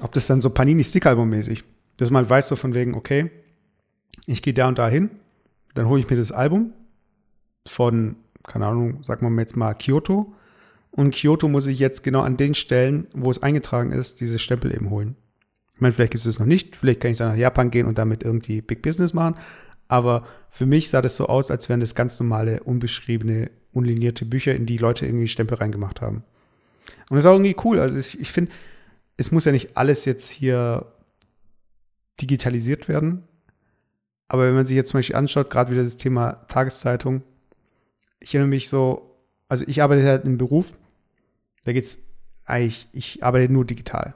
[0.02, 1.66] ob das dann so Panini-Sticker-Album mäßig,
[1.98, 3.30] dass man weiß so von wegen, okay,
[4.26, 5.10] ich gehe da und da hin,
[5.74, 6.72] dann hole ich mir das Album
[7.68, 8.16] von,
[8.48, 10.34] keine Ahnung, sagen wir jetzt mal Kyoto.
[10.92, 14.74] Und Kyoto muss ich jetzt genau an den Stellen, wo es eingetragen ist, diese Stempel
[14.74, 15.18] eben holen.
[15.76, 16.76] Ich meine, vielleicht gibt es das noch nicht.
[16.76, 19.36] Vielleicht kann ich dann nach Japan gehen und damit irgendwie Big Business machen.
[19.88, 24.56] Aber für mich sah das so aus, als wären das ganz normale, unbeschriebene, unlinierte Bücher,
[24.56, 26.24] in die Leute irgendwie Stempel reingemacht haben.
[27.10, 27.80] Und das ist auch irgendwie cool.
[27.80, 28.52] Also ich, ich finde,
[29.18, 30.86] es muss ja nicht alles jetzt hier
[32.22, 33.24] digitalisiert werden.
[34.28, 37.24] Aber wenn man sich jetzt zum Beispiel anschaut, gerade wieder das Thema Tageszeitung,
[38.20, 39.18] ich erinnere mich so,
[39.50, 40.74] also ich arbeite halt im Beruf,
[41.66, 42.00] da geht's
[42.46, 44.16] eigentlich, ich arbeite nur digital.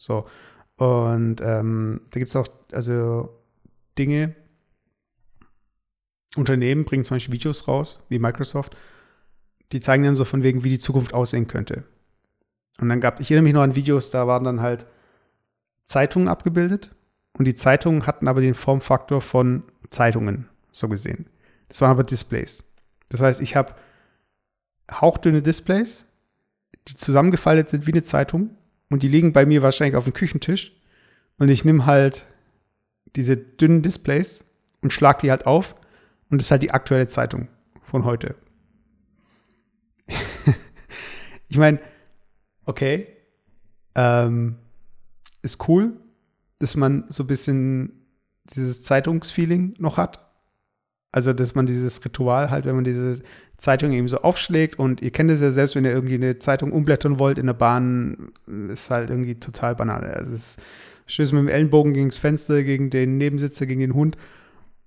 [0.00, 0.26] So.
[0.76, 3.38] Und ähm, da gibt es auch, also
[3.98, 4.34] Dinge,
[6.36, 8.76] Unternehmen bringen zum Beispiel Videos raus, wie Microsoft,
[9.72, 11.84] die zeigen dann so von wegen, wie die Zukunft aussehen könnte.
[12.78, 14.86] Und dann gab, ich erinnere mich noch an Videos, da waren dann halt
[15.84, 16.94] Zeitungen abgebildet
[17.34, 21.26] und die Zeitungen hatten aber den Formfaktor von Zeitungen, so gesehen.
[21.68, 22.64] Das waren aber Displays.
[23.10, 23.74] Das heißt, ich habe
[24.90, 26.06] hauchdünne Displays,
[26.88, 28.56] die zusammengefaltet sind wie eine Zeitung
[28.90, 30.72] und die liegen bei mir wahrscheinlich auf dem Küchentisch
[31.38, 32.26] und ich nehme halt
[33.16, 34.44] diese dünnen Displays
[34.82, 35.74] und schlag die halt auf
[36.28, 37.48] und das ist halt die aktuelle Zeitung
[37.82, 38.34] von heute.
[41.48, 41.80] ich meine,
[42.66, 43.06] okay,
[43.94, 44.56] ähm,
[45.42, 45.96] ist cool,
[46.58, 48.06] dass man so ein bisschen
[48.54, 50.29] dieses Zeitungsfeeling noch hat.
[51.12, 53.20] Also, dass man dieses Ritual halt, wenn man diese
[53.58, 56.72] Zeitung eben so aufschlägt und ihr kennt es ja selbst, wenn ihr irgendwie eine Zeitung
[56.72, 58.32] umblättern wollt in der Bahn,
[58.68, 60.04] ist halt irgendwie total banal.
[60.12, 60.56] Also es
[61.06, 64.16] stößt mit dem Ellenbogen gegen das Fenster, gegen den Nebensitzer, gegen den Hund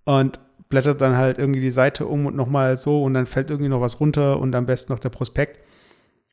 [0.06, 3.70] und blättert dann halt irgendwie die Seite um und nochmal so und dann fällt irgendwie
[3.70, 5.60] noch was runter und am besten noch der Prospekt.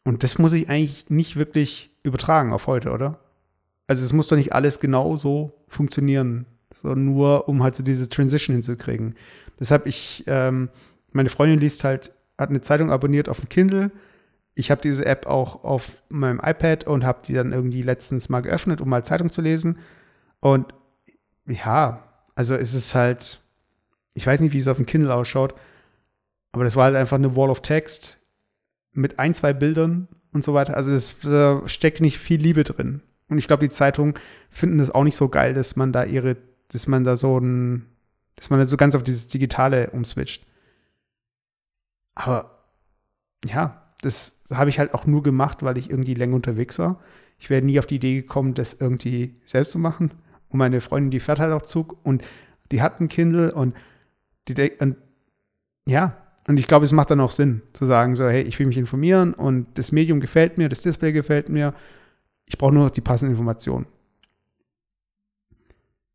[0.04, 3.18] Und das muss ich eigentlich nicht wirklich übertragen auf heute, oder?
[3.86, 8.08] Also es muss doch nicht alles genau so funktionieren, sondern nur, um halt so diese
[8.08, 9.14] Transition hinzukriegen.
[9.60, 10.70] Deshalb ich, ähm,
[11.12, 13.90] meine Freundin liest halt, hat eine Zeitung abonniert auf dem Kindle.
[14.54, 18.40] Ich habe diese App auch auf meinem iPad und habe die dann irgendwie letztens mal
[18.40, 19.78] geöffnet, um mal Zeitung zu lesen.
[20.40, 20.74] Und
[21.46, 22.02] ja,
[22.34, 23.40] also es ist halt,
[24.14, 25.54] ich weiß nicht, wie es auf dem Kindle ausschaut,
[26.52, 28.18] aber das war halt einfach eine Wall of Text
[28.92, 30.76] mit ein, zwei Bildern und so weiter.
[30.76, 33.02] Also es da steckt nicht viel Liebe drin.
[33.28, 34.14] Und ich glaube, die Zeitungen
[34.50, 36.36] finden das auch nicht so geil, dass man da ihre,
[36.68, 37.86] dass man da so ein,
[38.36, 40.46] dass man da so ganz auf dieses Digitale umswitcht.
[42.14, 42.64] Aber
[43.44, 47.00] ja, das habe ich halt auch nur gemacht, weil ich irgendwie länger unterwegs war.
[47.38, 50.12] Ich wäre nie auf die Idee gekommen, das irgendwie selbst zu machen.
[50.48, 52.22] Und meine Freundin, die fährt halt auch Zug und
[52.72, 53.74] die hat ein Kindle und
[54.48, 54.96] die und
[55.86, 56.16] ja,
[56.46, 58.76] und ich glaube, es macht dann auch Sinn zu sagen, so, hey, ich will mich
[58.76, 61.74] informieren und das Medium gefällt mir, das Display gefällt mir.
[62.46, 63.86] Ich brauche nur noch die passenden Informationen.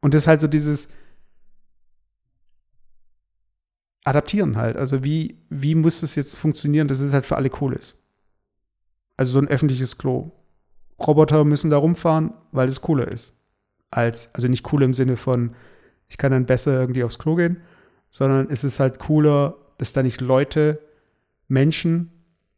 [0.01, 0.89] Und das ist halt so dieses
[4.05, 4.77] Adaptieren halt.
[4.77, 7.95] Also wie, wie muss das jetzt funktionieren, dass es halt für alle cool ist.
[9.17, 10.31] Also so ein öffentliches Klo.
[10.99, 13.33] Roboter müssen da rumfahren, weil es cooler ist.
[13.91, 15.55] Als, also nicht cooler im Sinne von,
[16.07, 17.61] ich kann dann besser irgendwie aufs Klo gehen,
[18.09, 20.79] sondern es ist halt cooler, dass da nicht Leute,
[21.47, 22.11] Menschen,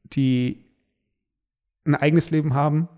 [0.04, 0.66] die
[1.86, 2.90] ein eigenes Leben haben,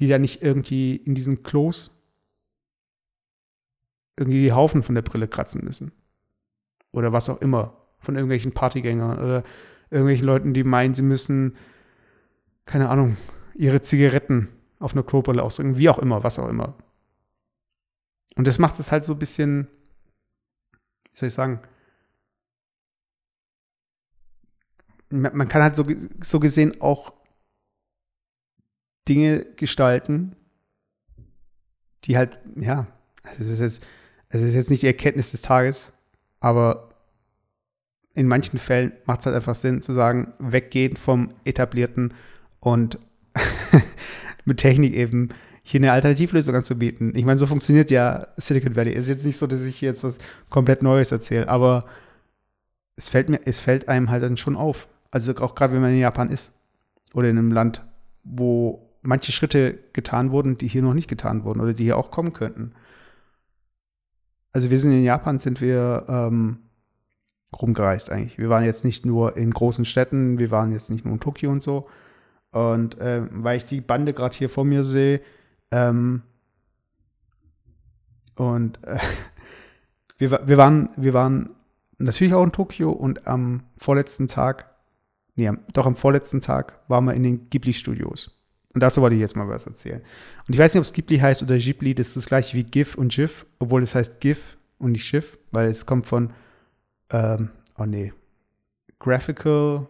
[0.00, 1.92] die da nicht irgendwie in diesen Klos
[4.16, 5.92] irgendwie die Haufen von der Brille kratzen müssen.
[6.96, 7.76] Oder was auch immer.
[8.00, 9.44] Von irgendwelchen Partygängern oder
[9.90, 11.56] irgendwelchen Leuten, die meinen, sie müssen,
[12.64, 13.16] keine Ahnung,
[13.54, 16.74] ihre Zigaretten auf einer Klobrille ausdrücken, wie auch immer, was auch immer.
[18.36, 19.68] Und das macht es halt so ein bisschen,
[21.12, 21.60] wie soll ich sagen,
[25.10, 25.86] man kann halt so,
[26.22, 27.12] so gesehen auch
[29.06, 30.34] Dinge gestalten,
[32.04, 32.86] die halt, ja,
[33.38, 33.86] es ist jetzt,
[34.30, 35.92] es ist jetzt nicht die Erkenntnis des Tages,
[36.40, 36.90] aber
[38.14, 42.14] in manchen Fällen macht es halt einfach Sinn zu sagen, weggehen vom Etablierten
[42.60, 42.98] und
[44.44, 45.28] mit Technik eben
[45.62, 47.12] hier eine Alternativlösung anzubieten.
[47.16, 48.92] Ich meine, so funktioniert ja Silicon Valley.
[48.92, 50.16] Es ist jetzt nicht so, dass ich hier jetzt was
[50.48, 51.84] komplett Neues erzähle, aber
[52.96, 54.88] es fällt mir, es fällt einem halt dann schon auf.
[55.10, 56.52] Also auch gerade wenn man in Japan ist
[57.12, 57.84] oder in einem Land,
[58.24, 62.10] wo manche Schritte getan wurden, die hier noch nicht getan wurden oder die hier auch
[62.10, 62.72] kommen könnten.
[64.56, 66.60] Also wir sind in Japan, sind wir ähm,
[67.60, 68.38] rumgereist eigentlich.
[68.38, 71.50] Wir waren jetzt nicht nur in großen Städten, wir waren jetzt nicht nur in Tokio
[71.50, 71.90] und so.
[72.52, 75.20] Und äh, weil ich die Bande gerade hier vor mir sehe,
[75.70, 76.22] ähm,
[78.36, 78.98] und äh,
[80.16, 81.50] wir, wir, waren, wir waren
[81.98, 84.74] natürlich auch in Tokio und am vorletzten Tag
[85.34, 88.35] nee, doch am vorletzten Tag waren wir in den Ghibli-Studios.
[88.76, 90.02] Und dazu wollte ich jetzt mal was erzählen.
[90.46, 92.62] Und ich weiß nicht, ob es Ghibli heißt oder Ghibli, das ist das gleiche wie
[92.62, 96.34] GIF und GIF, obwohl es heißt GIF und nicht Schiff, weil es kommt von,
[97.08, 98.12] ähm, oh nee,
[98.98, 99.86] Graphical,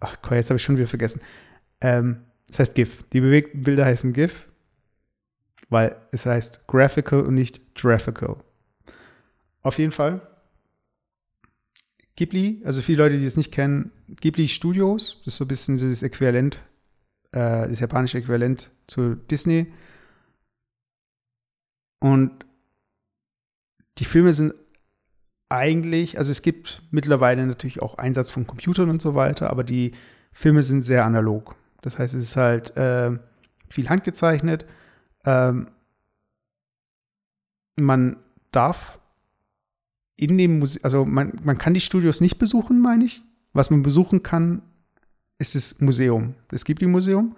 [0.00, 1.20] ach Gott, jetzt habe ich schon wieder vergessen.
[1.82, 3.04] Ähm, es heißt GIF.
[3.12, 4.48] Die bewegten Bilder heißen GIF,
[5.68, 8.38] weil es heißt Graphical und nicht Graphical.
[9.60, 10.22] Auf jeden Fall
[12.16, 15.76] Ghibli, also viele Leute, die es nicht kennen, Ghibli Studios, das ist so ein bisschen
[15.76, 16.58] das Äquivalent,
[17.34, 19.72] äh, das japanische Äquivalent zu Disney.
[22.00, 22.44] Und
[23.98, 24.54] die Filme sind
[25.48, 29.92] eigentlich, also es gibt mittlerweile natürlich auch Einsatz von Computern und so weiter, aber die
[30.32, 31.56] Filme sind sehr analog.
[31.82, 33.12] Das heißt, es ist halt äh,
[33.68, 34.66] viel handgezeichnet.
[35.24, 35.68] Ähm,
[37.76, 38.16] man
[38.52, 38.98] darf
[40.16, 43.22] in dem Museum, also man, man kann die Studios nicht besuchen, meine ich.
[43.52, 44.62] Was man besuchen kann,
[45.38, 47.36] ist das Museum, das Ghibli-Museum.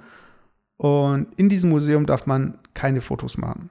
[0.77, 3.71] Und in diesem Museum darf man keine Fotos machen.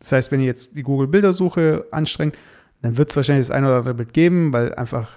[0.00, 2.36] Das heißt, wenn ihr jetzt die Google-Bildersuche anstrengt,
[2.82, 5.10] dann wird es wahrscheinlich das eine oder andere Bild geben, weil einfach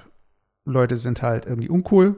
[0.66, 2.16] Leute sind halt irgendwie uncool.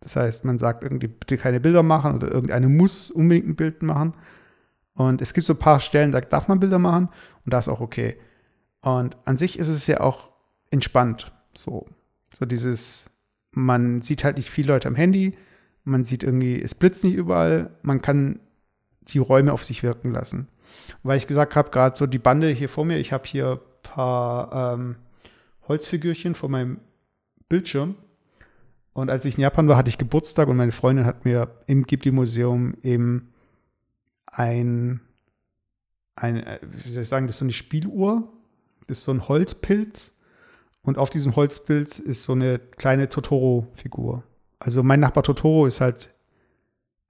[0.00, 3.82] Das heißt, man sagt irgendwie bitte keine Bilder machen oder irgendeine muss unbedingt ein Bild
[3.82, 4.14] machen.
[4.94, 7.08] Und es gibt so ein paar Stellen, da darf man Bilder machen
[7.44, 8.16] und da ist auch okay.
[8.80, 10.28] Und an sich ist es ja auch
[10.70, 11.32] entspannt.
[11.54, 11.86] So,
[12.36, 13.11] so dieses,
[13.52, 15.36] man sieht halt nicht viele Leute am Handy,
[15.84, 18.40] man sieht irgendwie, es blitzt nicht überall, man kann
[19.02, 20.48] die Räume auf sich wirken lassen.
[21.02, 23.82] Weil ich gesagt habe, gerade so die Bande hier vor mir, ich habe hier ein
[23.82, 24.96] paar ähm,
[25.68, 26.78] Holzfigürchen vor meinem
[27.48, 27.96] Bildschirm.
[28.94, 31.84] Und als ich in Japan war, hatte ich Geburtstag und meine Freundin hat mir im
[31.84, 33.32] Ghibli-Museum eben
[34.26, 35.00] ein
[36.16, 38.28] ein, äh, wie soll ich sagen, das ist so eine Spieluhr,
[38.86, 40.12] das ist so ein Holzpilz
[40.82, 44.24] und auf diesem Holzpilz ist so eine kleine Totoro-Figur.
[44.58, 46.12] Also mein Nachbar Totoro ist halt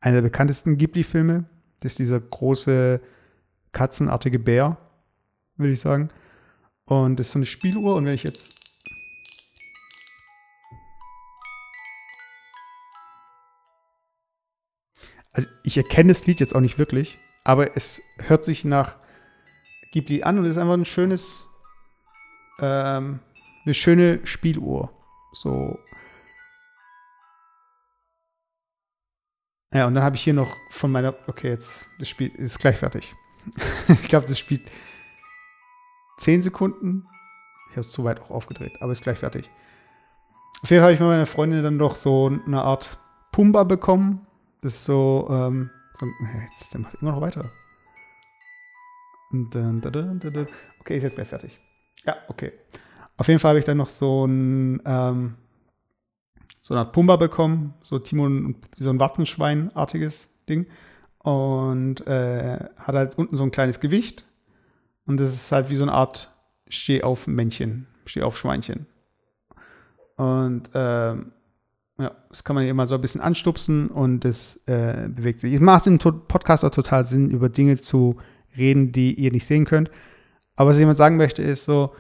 [0.01, 1.45] einer der bekanntesten Ghibli-Filme.
[1.81, 3.01] Das ist dieser große
[3.73, 4.77] katzenartige Bär,
[5.57, 6.11] würde ich sagen.
[6.85, 8.55] Und das ist so eine Spieluhr und wenn ich jetzt
[15.35, 18.97] Also ich erkenne das Lied jetzt auch nicht wirklich, aber es hört sich nach
[19.93, 21.47] Ghibli an und ist einfach ein schönes,
[22.59, 23.21] ähm,
[23.65, 24.93] eine schöne Spieluhr.
[25.33, 25.79] So.
[29.73, 31.15] Ja, und dann habe ich hier noch von meiner.
[31.27, 33.15] Okay, jetzt, das Spiel ist gleich fertig.
[33.89, 34.71] ich glaube, das spielt
[36.19, 37.07] 10 Sekunden.
[37.71, 39.51] Ich habe es zu weit auch aufgedreht, aber ist gleich fertig.
[40.63, 42.99] Auf jeden Fall habe ich mit meiner Freundin dann doch so eine Art
[43.33, 44.27] Pumba bekommen.
[44.61, 46.07] Das ist so, ähm, so
[46.73, 47.51] der macht immer noch weiter.
[50.81, 51.59] Okay, ist jetzt gleich fertig.
[52.05, 52.53] Ja, okay.
[53.23, 55.35] Auf jeden Fall habe ich dann noch so ein, ähm,
[56.61, 60.67] so eine Art Pumba bekommen, so Timon, so ein Wattenschwein-artiges Ding.
[61.19, 64.25] Und äh, hat halt unten so ein kleines Gewicht.
[65.07, 66.35] Und das ist halt wie so eine Art
[66.67, 68.87] Steh-auf-Männchen, Steh-auf-Schweinchen.
[70.17, 71.31] Und ähm,
[71.99, 75.55] ja, das kann man immer so ein bisschen anstupsen und es äh, bewegt sich.
[75.55, 78.17] Es macht im Podcast auch total Sinn, über Dinge zu
[78.57, 79.93] reden, die ihr nicht sehen könnt.
[80.57, 81.95] Aber was ich jemand sagen möchte, ist so,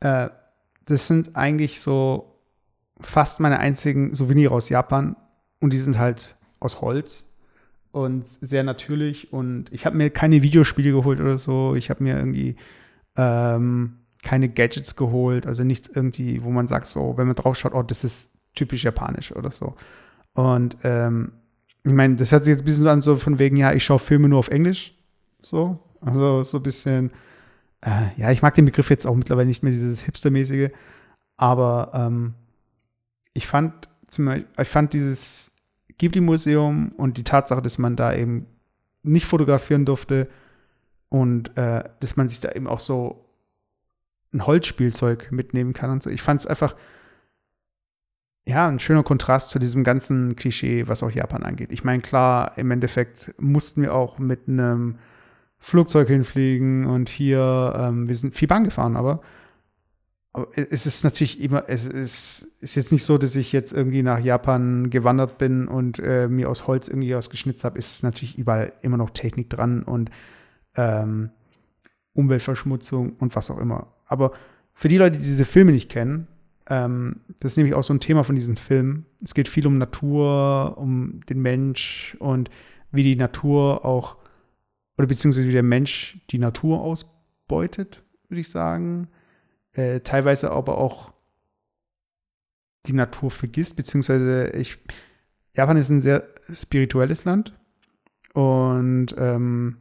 [0.00, 0.28] äh,
[0.86, 2.40] das sind eigentlich so
[3.00, 5.16] fast meine einzigen Souvenire aus Japan
[5.60, 7.28] und die sind halt aus Holz
[7.92, 11.74] und sehr natürlich und ich habe mir keine Videospiele geholt oder so.
[11.74, 12.56] Ich habe mir irgendwie
[13.16, 17.74] ähm, keine Gadgets geholt, also nichts irgendwie, wo man sagt so, wenn man drauf schaut,
[17.74, 19.76] oh, das ist typisch japanisch oder so.
[20.34, 21.32] Und ähm,
[21.84, 23.84] ich meine, das hört sich jetzt ein bisschen so an, so von wegen, ja, ich
[23.84, 24.94] schaue Filme nur auf Englisch.
[25.42, 25.78] So.
[26.00, 27.10] Also so ein bisschen,
[27.84, 30.70] äh, ja, ich mag den Begriff jetzt auch mittlerweile nicht mehr, dieses Hipstermäßige.
[31.36, 32.34] Aber ähm,
[33.32, 35.52] ich fand zum Beispiel, ich fand dieses
[35.98, 38.46] Ghibli-Museum und die Tatsache, dass man da eben
[39.02, 40.28] nicht fotografieren durfte
[41.08, 43.28] und äh, dass man sich da eben auch so
[44.32, 46.10] ein Holzspielzeug mitnehmen kann und so.
[46.10, 46.74] Ich fand es einfach
[48.46, 51.72] ja, ein schöner Kontrast zu diesem ganzen Klischee, was auch Japan angeht.
[51.72, 54.98] Ich meine, klar, im Endeffekt mussten wir auch mit einem
[55.64, 59.22] Flugzeug hinfliegen und hier, ähm, wir sind viel Bahn gefahren, aber,
[60.34, 64.02] aber, es ist natürlich immer, es ist, ist, jetzt nicht so, dass ich jetzt irgendwie
[64.02, 67.78] nach Japan gewandert bin und äh, mir aus Holz irgendwie was geschnitzt habe.
[67.78, 70.10] Ist natürlich überall immer noch Technik dran und
[70.76, 71.30] ähm,
[72.12, 73.86] Umweltverschmutzung und was auch immer.
[74.04, 74.32] Aber
[74.74, 76.26] für die Leute, die diese Filme nicht kennen,
[76.68, 79.06] ähm, das ist nämlich auch so ein Thema von diesem Film.
[79.22, 82.50] Es geht viel um Natur, um den Mensch und
[82.92, 84.18] wie die Natur auch,
[84.96, 89.08] oder beziehungsweise wie der Mensch die Natur ausbeutet, würde ich sagen.
[89.72, 91.12] Äh, teilweise aber auch
[92.86, 94.78] die Natur vergisst, beziehungsweise ich,
[95.54, 97.58] Japan ist ein sehr spirituelles Land
[98.34, 99.78] und ähm,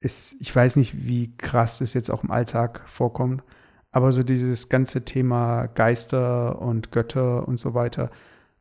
[0.00, 3.42] ist, ich weiß nicht, wie krass es jetzt auch im Alltag vorkommt,
[3.90, 8.10] aber so dieses ganze Thema Geister und Götter und so weiter,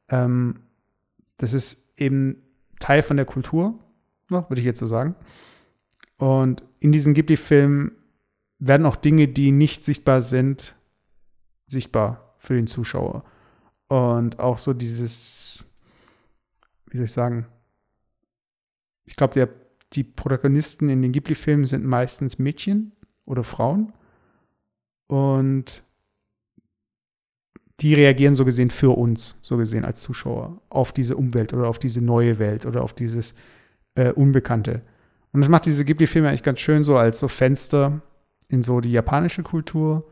[0.10, 0.62] ähm,
[1.38, 2.41] das ist eben
[2.79, 3.77] Teil von der Kultur,
[4.29, 5.15] würde ich jetzt so sagen.
[6.17, 7.91] Und in diesen Ghibli-Filmen
[8.59, 10.75] werden auch Dinge, die nicht sichtbar sind,
[11.67, 13.23] sichtbar für den Zuschauer.
[13.87, 15.65] Und auch so dieses,
[16.87, 17.45] wie soll ich sagen,
[19.05, 19.49] ich glaube,
[19.93, 22.91] die Protagonisten in den Ghibli-Filmen sind meistens Mädchen
[23.25, 23.93] oder Frauen.
[25.07, 25.83] Und
[27.79, 31.79] die reagieren so gesehen für uns, so gesehen als Zuschauer, auf diese Umwelt oder auf
[31.79, 33.35] diese neue Welt oder auf dieses
[33.97, 34.81] äh, Unbekannte.
[35.33, 38.01] Und das macht diese Ghibli-Filme eigentlich ganz schön so als so Fenster
[38.47, 40.07] in so die japanische Kultur,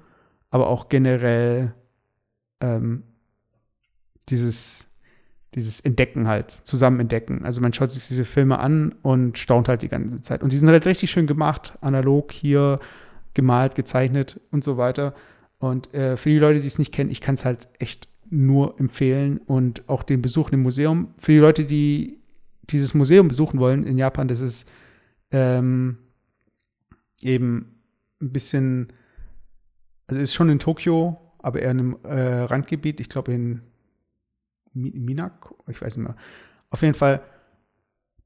[0.49, 1.73] aber auch generell
[2.59, 3.03] ähm,
[4.27, 4.91] dieses,
[5.53, 7.45] dieses Entdecken halt, zusammen entdecken.
[7.45, 10.43] Also man schaut sich diese Filme an und staunt halt die ganze Zeit.
[10.43, 12.79] Und die sind halt richtig schön gemacht, analog hier
[13.33, 15.13] gemalt, gezeichnet und so weiter.
[15.59, 18.79] Und äh, für die Leute, die es nicht kennen, ich kann es halt echt nur
[18.79, 21.13] empfehlen und auch den Besuch im Museum.
[21.17, 22.19] Für die Leute, die
[22.69, 24.69] dieses Museum besuchen wollen in Japan, das ist
[25.31, 25.97] ähm,
[27.21, 27.81] eben
[28.21, 28.93] ein bisschen,
[30.07, 33.61] also ist schon in Tokio, aber eher in einem äh, Randgebiet, ich glaube in
[34.73, 36.15] Minak, ich weiß nicht mehr.
[36.69, 37.21] Auf jeden Fall,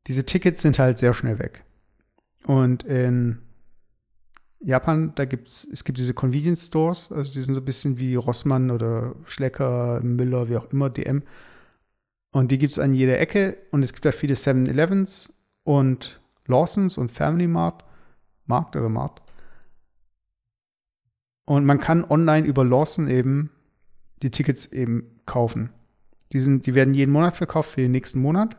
[0.07, 1.63] diese Tickets sind halt sehr schnell weg.
[2.45, 3.39] Und in
[4.61, 8.15] Japan, da gibt's, es gibt diese Convenience Stores, also die sind so ein bisschen wie
[8.15, 11.23] Rossmann oder Schlecker, Müller, wie auch immer, DM.
[12.31, 16.97] Und die gibt es an jeder Ecke und es gibt da viele 7-Elevens und Lawsons
[16.97, 17.83] und Family Mart.
[18.45, 19.21] Markt oder Markt.
[21.45, 23.51] Und man kann online über Lawson eben
[24.21, 25.69] die Tickets eben kaufen.
[26.31, 28.57] Die, sind, die werden jeden Monat verkauft für den nächsten Monat.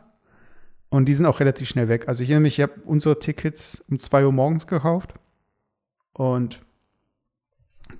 [0.89, 2.07] Und die sind auch relativ schnell weg.
[2.07, 5.13] Also ich erinnere mich, ich habe unsere Tickets um 2 Uhr morgens gekauft.
[6.13, 6.61] Und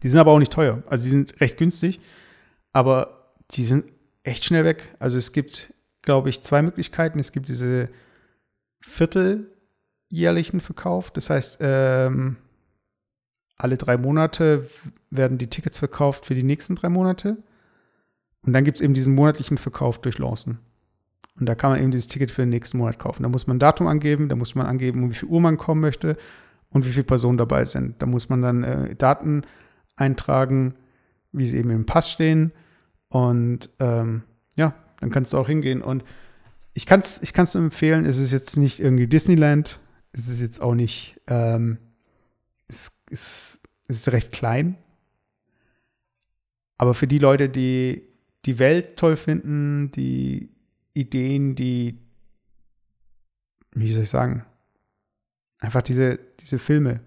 [0.03, 0.83] die sind aber auch nicht teuer.
[0.87, 2.01] Also die sind recht günstig.
[2.73, 3.85] Aber die sind
[4.23, 4.95] echt schnell weg.
[4.99, 7.19] Also es gibt, glaube ich, zwei Möglichkeiten.
[7.19, 7.89] Es gibt diese
[8.81, 11.11] vierteljährlichen Verkauf.
[11.11, 12.37] Das heißt, ähm,
[13.57, 14.69] alle drei Monate
[15.09, 17.37] werden die Tickets verkauft für die nächsten drei Monate.
[18.43, 20.57] Und dann gibt es eben diesen monatlichen Verkauf durch Lawson.
[21.39, 23.23] Und da kann man eben dieses Ticket für den nächsten Monat kaufen.
[23.23, 25.57] Da muss man ein Datum angeben, da muss man angeben, um wie viel Uhr man
[25.57, 26.17] kommen möchte
[26.69, 28.01] und wie viele Personen dabei sind.
[28.01, 29.43] Da muss man dann äh, Daten
[29.95, 30.75] eintragen,
[31.31, 32.51] wie sie eben im Pass stehen.
[33.11, 34.23] Und ähm,
[34.55, 35.81] ja, dann kannst du auch hingehen.
[35.81, 36.03] Und
[36.73, 39.79] ich kann es ich kann's nur empfehlen, es ist jetzt nicht irgendwie Disneyland,
[40.13, 41.77] es ist jetzt auch nicht, ähm,
[42.69, 43.59] es, es,
[43.89, 44.77] es ist recht klein.
[46.77, 48.07] Aber für die Leute, die
[48.45, 50.49] die Welt toll finden, die
[50.93, 51.99] Ideen, die,
[53.73, 54.45] wie soll ich sagen,
[55.59, 57.01] einfach diese, diese Filme.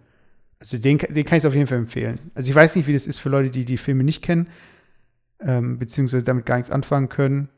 [0.61, 2.21] Also den, den kann ich auf jeden Fall empfehlen.
[2.35, 4.49] Also ich weiß nicht, wie das ist für Leute, die die Filme nicht kennen,
[5.45, 7.49] ähm, beziehungsweise damit gar nichts anfangen können.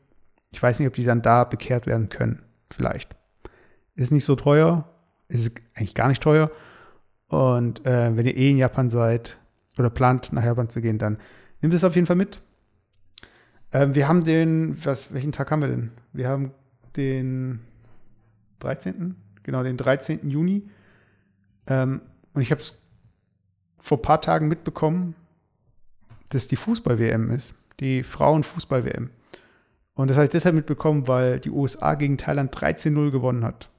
[0.51, 2.43] Ich weiß nicht, ob die dann da bekehrt werden können.
[2.71, 3.15] Vielleicht.
[3.95, 4.87] Ist nicht so teuer.
[5.29, 6.51] Ist eigentlich gar nicht teuer.
[7.27, 9.37] Und äh, wenn ihr eh in Japan seid
[9.77, 11.17] oder plant, nach Japan zu gehen, dann
[11.61, 12.41] nehmt es auf jeden Fall mit.
[13.71, 15.91] Ähm, wir haben den, was, welchen Tag haben wir denn?
[16.13, 16.51] Wir haben
[16.95, 17.59] den
[18.59, 19.15] 13.
[19.43, 20.29] Genau, den 13.
[20.29, 20.69] Juni.
[21.67, 22.01] Ähm,
[22.33, 22.89] und ich habe es
[23.79, 25.15] vor ein paar Tagen mitbekommen,
[26.29, 27.53] dass die Fußball-WM ist.
[27.79, 29.09] Die Frauen-Fußball-WM.
[29.97, 33.69] Und das habe ich deshalb mitbekommen, weil die USA gegen Thailand 13-0 gewonnen hat.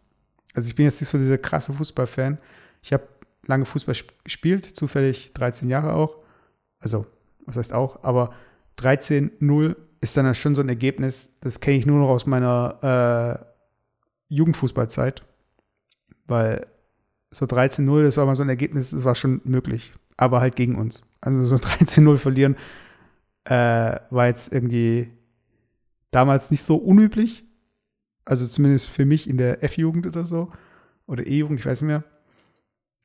[0.52, 2.38] Also ich bin jetzt nicht so dieser krasse Fußballfan.
[2.82, 3.06] Ich habe
[3.46, 3.94] lange Fußball
[4.24, 6.18] gespielt, zufällig 13 Jahre auch.
[6.80, 7.06] Also,
[7.46, 8.34] was heißt auch, aber
[8.78, 13.40] 13-0 ist dann schon so ein Ergebnis, das kenne ich nur noch aus meiner
[14.30, 15.24] äh, Jugendfußballzeit.
[16.26, 16.66] Weil
[17.30, 19.92] so 13-0, das war mal so ein Ergebnis, das war schon möglich.
[20.16, 21.02] Aber halt gegen uns.
[21.20, 22.56] Also so 13-0 verlieren
[23.48, 25.10] äh, war jetzt irgendwie
[26.10, 27.44] damals nicht so unüblich.
[28.26, 30.52] Also zumindest für mich in der F-Jugend oder so.
[31.06, 32.04] Oder E-Jugend, ich weiß nicht mehr.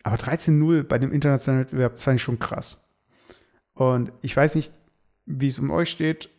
[0.04, 2.86] Aber 13-0 bei dem internationalen Wettbewerb, das fand ich schon krass.
[3.74, 4.74] Und ich weiß nicht,
[5.26, 6.30] wie es um euch steht.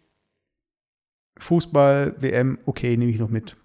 [1.39, 3.57] Fußball, WM, okay, nehme ich noch mit.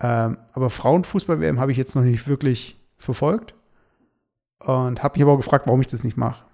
[0.00, 3.54] Ähm, aber Frauenfußball-WM habe ich jetzt noch nicht wirklich verfolgt.
[4.58, 6.47] Und habe mich aber auch gefragt, warum ich das nicht mache.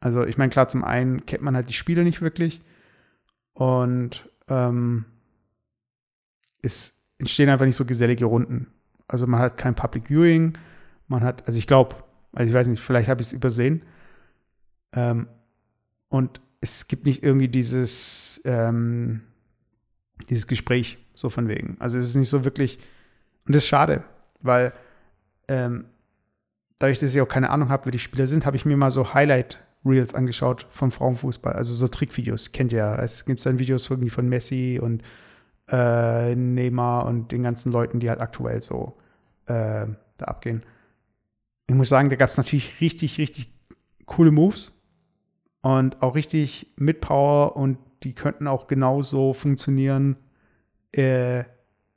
[0.00, 2.60] Also, ich meine, klar, zum einen kennt man halt die Spiele nicht wirklich.
[3.54, 5.06] Und ähm,
[6.62, 8.68] es entstehen einfach nicht so gesellige Runden.
[9.08, 10.58] Also, man hat kein Public Viewing.
[11.08, 11.96] Man hat, also ich glaube,
[12.34, 13.82] also ich weiß nicht, vielleicht habe ich es übersehen.
[14.92, 15.28] Ähm,
[16.08, 19.22] und es gibt nicht irgendwie dieses, ähm,
[20.28, 21.76] dieses Gespräch so von wegen.
[21.80, 22.78] Also es ist nicht so wirklich,
[23.46, 24.04] und das ist schade,
[24.40, 24.72] weil
[25.48, 25.86] ähm,
[26.78, 28.90] dadurch, dass ich auch keine Ahnung habe, wer die Spieler sind, habe ich mir mal
[28.90, 29.12] so
[29.86, 32.96] Highlight-Reels angeschaut vom Frauenfußball, also so Trickvideos, kennt ihr ja.
[32.96, 35.02] Es gibt dann Videos irgendwie von Messi und
[35.70, 38.96] äh, Neymar und den ganzen Leuten, die halt aktuell so
[39.46, 39.86] äh,
[40.18, 40.62] da abgehen.
[41.68, 43.52] Ich muss sagen, da gab es natürlich richtig, richtig
[44.04, 44.84] coole Moves
[45.62, 50.16] und auch richtig mit Power und die könnten auch genauso funktionieren
[50.92, 51.44] äh,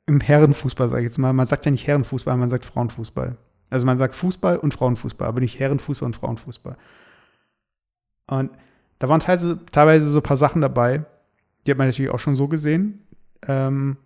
[0.06, 1.32] im Herrenfußball, sage ich jetzt mal.
[1.32, 3.36] Man sagt ja nicht Herrenfußball, man sagt Frauenfußball.
[3.68, 6.76] Also man sagt Fußball und Frauenfußball, aber nicht Herrenfußball und Frauenfußball.
[8.30, 8.50] Und
[8.98, 11.04] da waren teilweise, teilweise so ein paar Sachen dabei,
[11.66, 13.02] die hat man natürlich auch schon so gesehen.
[13.46, 13.96] Ähm,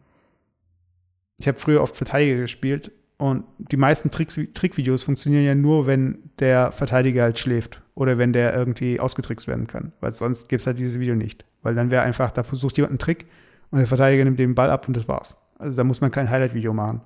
[1.36, 6.30] ich habe früher oft Verteidiger gespielt und die meisten Tricks, Trickvideos funktionieren ja nur, wenn
[6.38, 9.92] der Verteidiger halt schläft oder wenn der irgendwie ausgetrickst werden kann.
[10.00, 11.44] Weil sonst gibt es halt dieses Video nicht.
[11.62, 13.26] Weil dann wäre einfach, da versucht jemand einen Trick
[13.70, 15.36] und der Verteidiger nimmt den Ball ab und das war's.
[15.58, 17.00] Also da muss man kein Highlight-Video machen.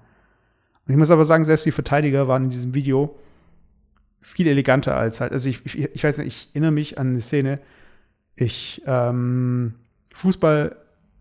[0.86, 3.18] Und ich muss aber sagen, selbst die Verteidiger waren in diesem Video
[4.20, 5.32] viel eleganter als halt.
[5.32, 7.60] Also ich, ich, ich weiß nicht, ich erinnere mich an eine Szene.
[8.36, 9.74] Ich, ähm,
[10.14, 10.76] Fußball,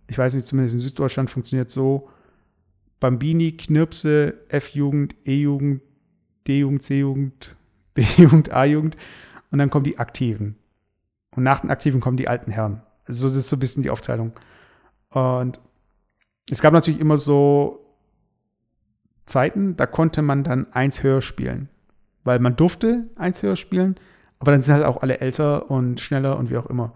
[0.07, 2.09] ich weiß nicht, zumindest in Süddeutschland funktioniert so,
[2.99, 5.81] Bambini, Knirpse, F-Jugend, E-Jugend,
[6.47, 7.55] D-Jugend, C-Jugend,
[7.93, 8.97] B-Jugend, A-Jugend
[9.51, 10.55] und dann kommen die Aktiven.
[11.35, 12.81] Und nach den Aktiven kommen die alten Herren.
[13.05, 14.33] Also das ist so ein bisschen die Aufteilung.
[15.09, 15.59] Und
[16.49, 17.85] es gab natürlich immer so
[19.25, 21.69] Zeiten, da konnte man dann eins höher spielen.
[22.27, 23.95] Weil man durfte eins höher spielen,
[24.39, 26.93] aber dann sind halt auch alle älter und schneller und wie auch immer.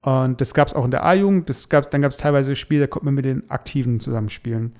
[0.00, 1.50] Und das gab es auch in der A-Jugend.
[1.72, 4.74] dann gab es teilweise Spiele, da konnte man mit den Aktiven zusammenspielen.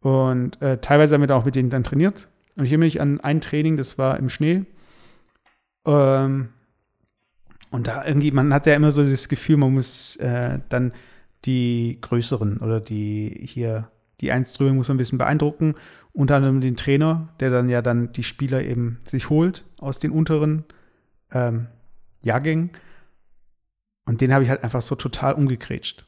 [0.00, 2.28] Und äh, teilweise haben wir da auch mit denen dann trainiert.
[2.56, 4.66] Und ich erinnere mich an ein Training, das war im Schnee.
[5.86, 6.50] Ähm,
[7.70, 10.92] und da irgendwie, man hat ja immer so das Gefühl, man muss äh, dann
[11.46, 13.88] die größeren oder die hier,
[14.20, 15.74] die eins drüber muss man ein bisschen beeindrucken.
[16.16, 20.12] Unter anderem den Trainer, der dann ja dann die Spieler eben sich holt aus den
[20.12, 20.64] unteren
[21.30, 21.66] ähm,
[22.22, 22.70] Jahrgängen.
[24.06, 26.06] Und den habe ich halt einfach so total umgekrätscht.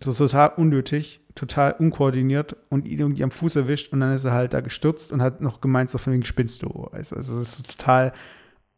[0.00, 4.32] So total unnötig, total unkoordiniert und ihn irgendwie am Fuß erwischt und dann ist er
[4.32, 6.90] halt da gestürzt und hat noch gemeint, so von wegen spinnst du.
[6.92, 8.12] Also, also es ist total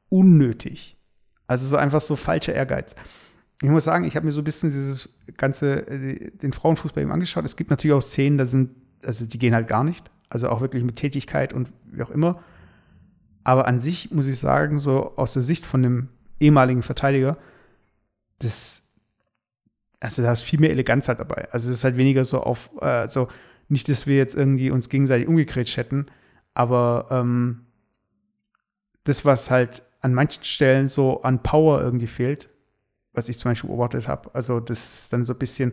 [0.09, 0.97] unnötig.
[1.49, 2.95] Also so einfach so falscher Ehrgeiz.
[3.61, 7.13] Ich muss sagen, ich habe mir so ein bisschen dieses ganze, äh, den Frauenfußball eben
[7.13, 7.45] angeschaut.
[7.45, 8.71] Es gibt natürlich auch Szenen, da sind,
[9.03, 10.09] also die gehen halt gar nicht.
[10.31, 12.43] Also auch wirklich mit Tätigkeit und wie auch immer.
[13.45, 16.09] Aber an sich muss ich sagen, so aus der Sicht von dem
[16.39, 17.37] ehemaligen Verteidiger,
[18.39, 18.89] das,
[19.99, 21.49] also da ist viel mehr Eleganz halt dabei.
[21.51, 23.29] Also es ist halt weniger so auf, äh, so,
[23.69, 26.07] nicht, dass wir jetzt irgendwie uns gegenseitig umgekrätscht hätten,
[26.55, 27.67] aber ähm,
[29.05, 32.49] das, was halt an manchen Stellen so an Power irgendwie fehlt,
[33.13, 35.73] was ich zum Beispiel beobachtet habe, also das ist dann so ein bisschen,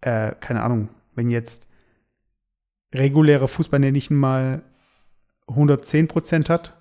[0.00, 1.66] äh, keine Ahnung, wenn jetzt
[2.94, 4.62] regulärer Fußball, der nicht mal
[5.48, 6.74] 110 Prozent hat,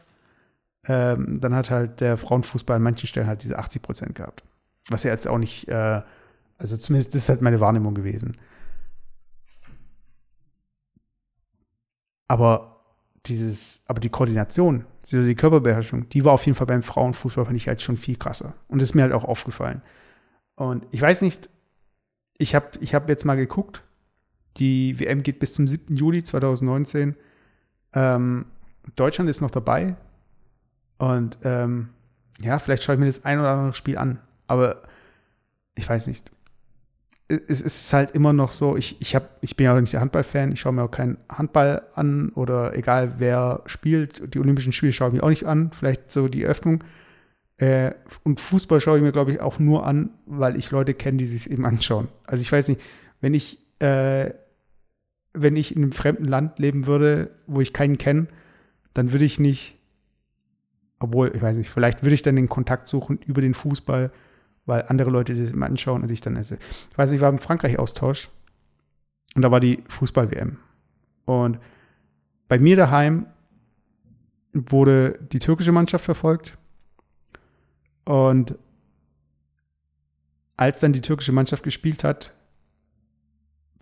[0.85, 4.43] ähm, dann hat halt der Frauenfußball an manchen Stellen halt diese 80 Prozent gehabt.
[4.89, 6.01] Was ja jetzt auch nicht, äh,
[6.57, 8.37] also zumindest das ist halt meine Wahrnehmung gewesen.
[12.27, 12.81] Aber
[13.25, 17.67] dieses, aber die Koordination, die Körperbeherrschung, die war auf jeden Fall beim Frauenfußball, fand ich
[17.67, 18.53] halt schon viel krasser.
[18.67, 19.81] Und das ist mir halt auch aufgefallen.
[20.55, 21.49] Und ich weiß nicht,
[22.37, 23.83] ich habe ich hab jetzt mal geguckt,
[24.57, 25.95] die WM geht bis zum 7.
[25.95, 27.15] Juli 2019.
[27.93, 28.45] Ähm,
[28.95, 29.95] Deutschland ist noch dabei.
[30.97, 31.89] Und ähm,
[32.39, 34.19] ja, vielleicht schaue ich mir das ein oder andere Spiel an.
[34.47, 34.83] Aber
[35.75, 36.31] ich weiß nicht.
[37.27, 40.01] Es ist halt immer noch so, ich, ich, hab, ich bin ja auch nicht der
[40.01, 44.93] Handballfan, ich schaue mir auch keinen Handball an oder egal wer spielt, die Olympischen Spiele
[44.93, 46.83] schaue ich mir auch nicht an, vielleicht so die Öffnung.
[47.57, 47.93] Äh,
[48.23, 51.25] und Fußball schaue ich mir, glaube ich, auch nur an, weil ich Leute kenne, die
[51.25, 52.09] sich eben anschauen.
[52.25, 52.81] Also ich weiß nicht,
[53.21, 54.31] wenn ich, äh,
[55.33, 58.27] wenn ich in einem fremden Land leben würde, wo ich keinen kenne,
[58.93, 59.77] dann würde ich nicht
[61.03, 64.09] obwohl, ich weiß nicht, vielleicht würde ich dann den Kontakt suchen über den Fußball,
[64.65, 66.57] weil andere Leute das immer anschauen und ich dann esse.
[66.91, 68.29] Ich weiß nicht, ich war im Frankreich-Austausch
[69.35, 70.59] und da war die Fußball-WM.
[71.25, 71.59] Und
[72.47, 73.25] bei mir daheim
[74.53, 76.57] wurde die türkische Mannschaft verfolgt.
[78.05, 78.57] Und
[80.55, 82.33] als dann die türkische Mannschaft gespielt hat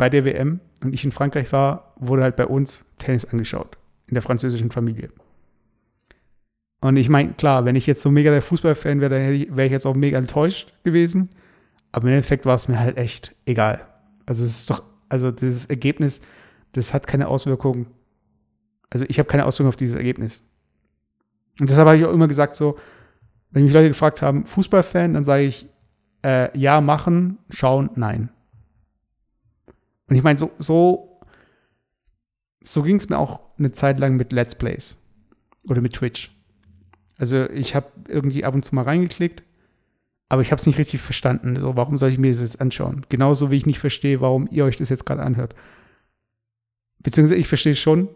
[0.01, 3.77] bei der WM und ich in Frankreich war, wurde halt bei uns Tennis angeschaut
[4.07, 5.11] in der französischen Familie.
[6.79, 9.71] Und ich meine, klar, wenn ich jetzt so mega der Fußballfan wäre, dann wäre ich
[9.71, 11.29] jetzt auch mega enttäuscht gewesen.
[11.91, 13.85] Aber im Endeffekt war es mir halt echt egal.
[14.25, 16.21] Also es ist doch, also dieses Ergebnis,
[16.71, 17.85] das hat keine Auswirkung.
[18.89, 20.41] Also ich habe keine Auswirkung auf dieses Ergebnis.
[21.59, 22.79] Und deshalb habe ich auch immer gesagt, so,
[23.51, 25.67] wenn mich Leute gefragt haben, Fußballfan, dann sage ich,
[26.23, 28.31] äh, ja, machen, schauen, nein.
[30.11, 31.21] Und ich meine, so, so,
[32.65, 34.97] so ging es mir auch eine Zeit lang mit Let's Plays
[35.69, 36.37] oder mit Twitch.
[37.17, 39.41] Also ich habe irgendwie ab und zu mal reingeklickt,
[40.27, 41.55] aber ich habe es nicht richtig verstanden.
[41.55, 43.05] So, warum soll ich mir das jetzt anschauen?
[43.07, 45.55] Genauso wie ich nicht verstehe, warum ihr euch das jetzt gerade anhört.
[46.99, 48.09] Beziehungsweise ich verstehe schon.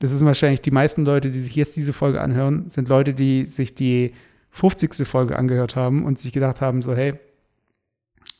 [0.00, 3.46] Das sind wahrscheinlich die meisten Leute, die sich jetzt diese Folge anhören, sind Leute, die
[3.46, 4.14] sich die
[4.50, 5.06] 50.
[5.06, 7.14] Folge angehört haben und sich gedacht haben, so, hey,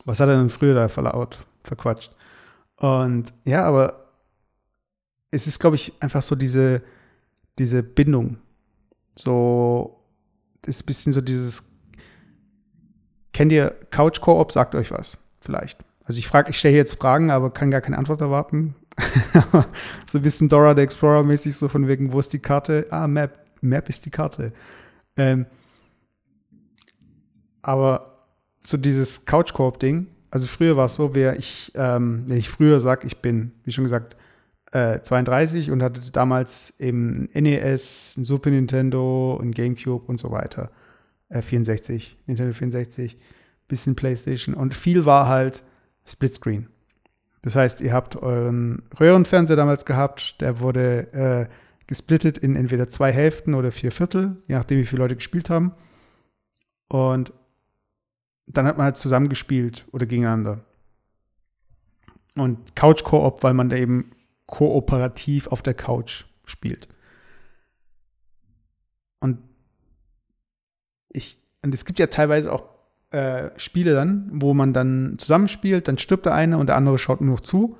[0.04, 2.10] was hat er denn früher da verlaut, verquatscht?
[2.76, 4.10] Und ja, aber
[5.30, 6.82] es ist, glaube ich, einfach so diese,
[7.58, 8.38] diese Bindung,
[9.16, 10.00] so,
[10.62, 11.64] das ist ein bisschen so dieses,
[13.32, 15.78] kennt ihr Couch Co-op, sagt euch was, vielleicht.
[16.04, 18.74] Also ich frage, ich stelle jetzt Fragen, aber kann gar keine Antwort erwarten.
[20.06, 22.86] so ein bisschen Dora the Explorer mäßig, so von wegen, wo ist die Karte?
[22.90, 23.38] Ah, Map.
[23.60, 24.52] Map ist die Karte.
[25.16, 25.46] Ähm,
[27.62, 28.26] aber
[28.64, 32.48] so dieses Couch Coop Ding, also früher war es so, wer ich, ähm, wenn ich
[32.48, 34.16] früher sage, ich bin, wie schon gesagt,
[34.72, 40.72] äh, 32 und hatte damals eben NES, ein Super Nintendo, ein Gamecube und so weiter.
[41.28, 43.16] Äh, 64, Nintendo 64,
[43.68, 45.62] bisschen PlayStation und viel war halt
[46.04, 46.66] Splitscreen.
[47.42, 51.46] Das heißt, ihr habt euren Röhrenfernseher damals gehabt, der wurde äh,
[51.86, 55.74] gesplittet in entweder zwei Hälften oder vier Viertel, je nachdem, wie viele Leute gespielt haben.
[56.88, 57.32] Und
[58.46, 60.64] dann hat man halt zusammengespielt oder gegeneinander.
[62.36, 64.10] Und Couch Koop, weil man da eben
[64.46, 66.88] kooperativ auf der Couch spielt.
[69.20, 69.38] Und
[71.08, 72.64] ich, und es gibt ja teilweise auch
[73.10, 77.20] äh, Spiele dann, wo man dann zusammenspielt, dann stirbt der eine und der andere schaut
[77.20, 77.78] nur noch zu.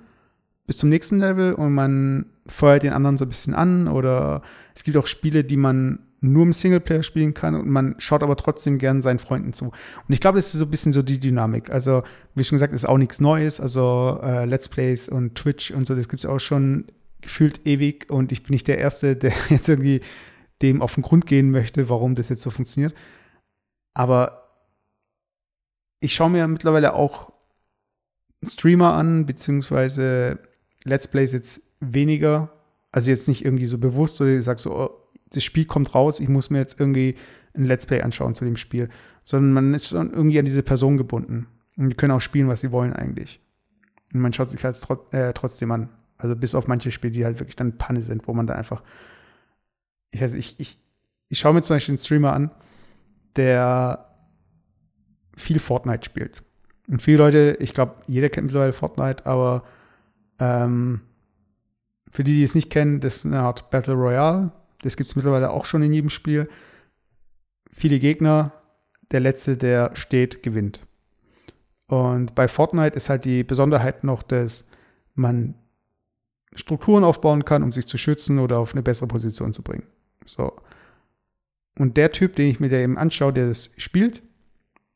[0.67, 4.43] bis zum nächsten Level und man feuert den anderen so ein bisschen an oder
[4.75, 5.99] es gibt auch Spiele, die man
[6.33, 9.67] nur im Singleplayer spielen kann und man schaut aber trotzdem gern seinen Freunden zu.
[9.67, 9.73] Und
[10.09, 11.71] ich glaube, das ist so ein bisschen so die Dynamik.
[11.71, 12.03] Also,
[12.35, 13.61] wie schon gesagt, ist auch nichts Neues.
[13.61, 16.87] Also, äh, Let's Plays und Twitch und so, das gibt es auch schon
[17.21, 20.01] gefühlt ewig und ich bin nicht der Erste, der jetzt irgendwie
[20.63, 22.95] dem auf den Grund gehen möchte, warum das jetzt so funktioniert.
[23.95, 24.45] Aber
[26.01, 27.33] ich schaue mir mittlerweile auch
[28.43, 30.39] Streamer an, beziehungsweise
[30.85, 32.51] Let's Plays jetzt weniger.
[32.93, 35.04] Also jetzt nicht irgendwie so bewusst, so ich sage so, oh,
[35.35, 37.17] das Spiel kommt raus, ich muss mir jetzt irgendwie
[37.55, 38.89] ein Let's Play anschauen zu dem Spiel.
[39.23, 41.47] Sondern man ist irgendwie an diese Person gebunden.
[41.77, 43.41] Und die können auch spielen, was sie wollen eigentlich.
[44.13, 45.89] Und man schaut sich halt trot äh, trotzdem an.
[46.19, 48.83] Also bis auf manche Spiele, die halt wirklich dann Panne sind, wo man da einfach.
[50.11, 50.79] Ich, weiß, ich, ich,
[51.29, 52.51] ich schaue mir zum Beispiel einen Streamer an,
[53.37, 54.07] der
[55.37, 56.43] viel Fortnite spielt.
[56.89, 59.65] Und viele Leute, ich glaube, jeder kennt mittlerweile Fortnite, aber
[60.39, 61.01] ähm,
[62.11, 64.53] für die, die es nicht kennen, das ist eine Art Battle Royale.
[64.83, 66.49] Das gibt es mittlerweile auch schon in jedem Spiel.
[67.73, 68.53] Viele Gegner,
[69.11, 70.81] der letzte, der steht, gewinnt.
[71.87, 74.67] Und bei Fortnite ist halt die Besonderheit noch, dass
[75.15, 75.55] man
[76.55, 79.87] Strukturen aufbauen kann, um sich zu schützen oder auf eine bessere Position zu bringen.
[80.27, 80.57] So.
[81.79, 84.23] Und der Typ, den ich mir da eben anschaue, der das spielt,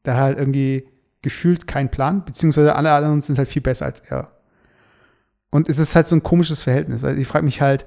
[0.04, 0.88] der hat halt irgendwie
[1.22, 4.32] gefühlt keinen Plan, beziehungsweise alle anderen sind halt viel besser als er.
[5.50, 7.02] Und es ist halt so ein komisches Verhältnis.
[7.02, 7.86] Also ich frage mich halt,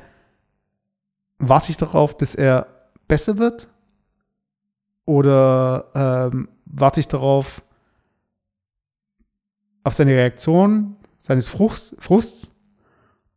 [1.41, 2.67] warte ich darauf, dass er
[3.07, 3.67] besser wird?
[5.05, 7.61] Oder ähm, warte ich darauf,
[9.83, 12.51] auf seine Reaktion, seines Fruchts, Frusts?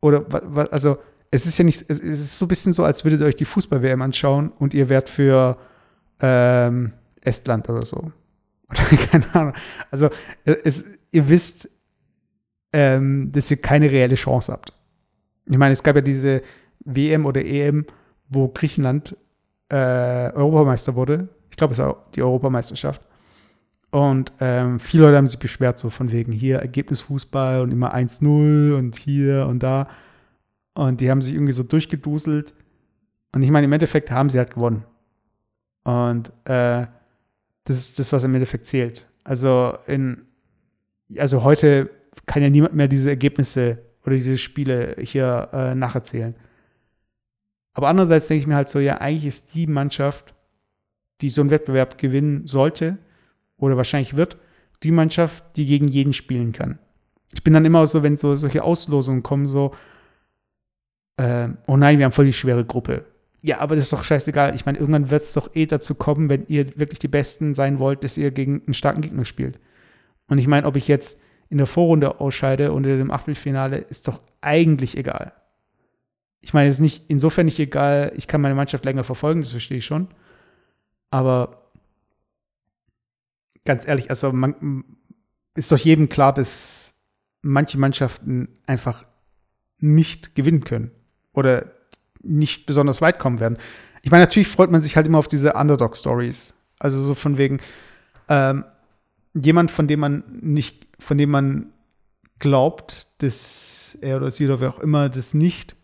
[0.00, 0.26] Oder,
[0.70, 0.98] also,
[1.30, 3.46] es ist ja nicht, es ist so ein bisschen so, als würdet ihr euch die
[3.46, 5.56] Fußball-WM anschauen und ihr wärt für
[6.20, 6.92] ähm,
[7.22, 8.12] Estland oder so.
[8.70, 9.54] Oder keine Ahnung.
[9.90, 10.10] Also,
[10.44, 11.68] es, ihr wisst,
[12.72, 14.72] ähm, dass ihr keine reelle Chance habt.
[15.46, 16.42] Ich meine, es gab ja diese
[16.84, 17.86] WM oder EM,
[18.28, 19.16] wo Griechenland
[19.68, 21.28] äh, Europameister wurde.
[21.50, 23.02] Ich glaube, es war die Europameisterschaft.
[23.90, 28.74] Und ähm, viele Leute haben sich beschwert, so von wegen hier Ergebnisfußball und immer 1-0
[28.76, 29.88] und hier und da.
[30.74, 32.54] Und die haben sich irgendwie so durchgeduselt.
[33.32, 34.84] Und ich meine, im Endeffekt haben sie halt gewonnen.
[35.84, 36.86] Und äh,
[37.64, 39.06] das ist das, was im Endeffekt zählt.
[39.22, 40.22] Also in,
[41.16, 41.88] also heute
[42.26, 46.34] kann ja niemand mehr diese Ergebnisse oder diese Spiele hier äh, nacherzählen.
[47.74, 50.34] Aber andererseits denke ich mir halt so, ja, eigentlich ist die Mannschaft,
[51.20, 52.98] die so einen Wettbewerb gewinnen sollte
[53.56, 54.36] oder wahrscheinlich wird,
[54.82, 56.78] die Mannschaft, die gegen jeden spielen kann.
[57.32, 59.74] Ich bin dann immer so, wenn so solche Auslosungen kommen, so,
[61.16, 63.04] äh, oh nein, wir haben voll die schwere Gruppe.
[63.42, 64.54] Ja, aber das ist doch scheißegal.
[64.54, 67.78] Ich meine, irgendwann wird es doch eh dazu kommen, wenn ihr wirklich die Besten sein
[67.78, 69.58] wollt, dass ihr gegen einen starken Gegner spielt.
[70.28, 71.18] Und ich meine, ob ich jetzt
[71.50, 75.32] in der Vorrunde ausscheide und in dem Achtelfinale, ist doch eigentlich egal.
[76.44, 79.50] Ich meine, es ist nicht insofern nicht egal, ich kann meine Mannschaft länger verfolgen, das
[79.50, 80.08] verstehe ich schon.
[81.10, 81.70] Aber
[83.64, 84.84] ganz ehrlich, also man,
[85.54, 86.92] ist doch jedem klar, dass
[87.40, 89.06] manche Mannschaften einfach
[89.78, 90.90] nicht gewinnen können
[91.32, 91.72] oder
[92.22, 93.56] nicht besonders weit kommen werden.
[94.02, 96.54] Ich meine, natürlich freut man sich halt immer auf diese Underdog-Stories.
[96.78, 97.58] Also so von wegen,
[98.28, 98.66] ähm,
[99.32, 101.72] jemand, von dem man nicht, von dem man
[102.38, 105.74] glaubt, dass er oder sie oder wer auch immer das nicht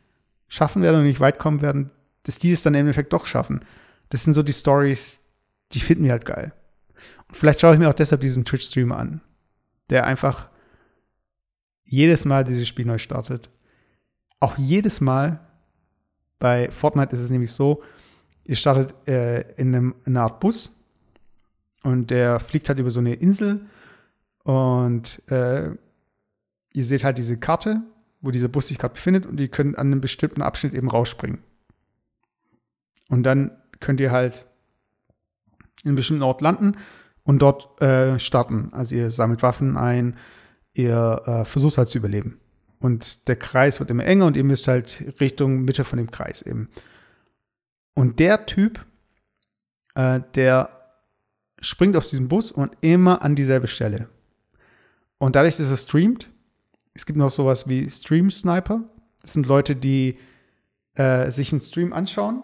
[0.50, 1.90] schaffen werden und nicht weit kommen werden,
[2.24, 3.64] dass die es dann im Endeffekt doch schaffen.
[4.10, 5.20] Das sind so die Stories,
[5.72, 6.52] die finden wir halt geil.
[7.28, 9.22] Und vielleicht schaue ich mir auch deshalb diesen Twitch-Streamer an,
[9.88, 10.48] der einfach
[11.84, 13.48] jedes Mal dieses Spiel neu startet.
[14.40, 15.40] Auch jedes Mal,
[16.38, 17.82] bei Fortnite ist es nämlich so,
[18.44, 20.76] ihr startet äh, in, einem, in einer Art Bus
[21.82, 23.66] und der fliegt halt über so eine Insel
[24.42, 25.70] und äh,
[26.72, 27.82] ihr seht halt diese Karte,
[28.20, 31.38] wo dieser Bus sich gerade befindet und ihr könnt an einem bestimmten Abschnitt eben rausspringen.
[33.08, 34.46] Und dann könnt ihr halt
[35.82, 36.76] in einem bestimmten Ort landen
[37.24, 38.68] und dort äh, starten.
[38.72, 40.16] Also ihr sammelt Waffen ein,
[40.74, 42.38] ihr äh, versucht halt zu überleben.
[42.78, 46.42] Und der Kreis wird immer enger und ihr müsst halt Richtung Mitte von dem Kreis
[46.42, 46.68] eben.
[47.94, 48.84] Und der Typ,
[49.94, 50.70] äh, der
[51.60, 54.08] springt aus diesem Bus und immer an dieselbe Stelle.
[55.18, 56.30] Und dadurch, dass er streamt,
[56.94, 58.82] es gibt noch sowas wie Stream Sniper.
[59.22, 60.18] Das sind Leute, die
[60.94, 62.42] äh, sich einen Stream anschauen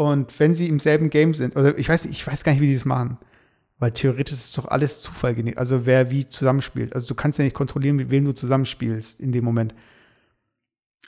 [0.00, 2.68] und wenn sie im selben Game sind, oder ich weiß, ich weiß gar nicht, wie
[2.68, 3.18] die das machen,
[3.78, 6.94] weil theoretisch ist doch alles Zufall, also wer wie zusammenspielt.
[6.94, 9.74] Also du kannst ja nicht kontrollieren, mit wem du zusammenspielst in dem Moment.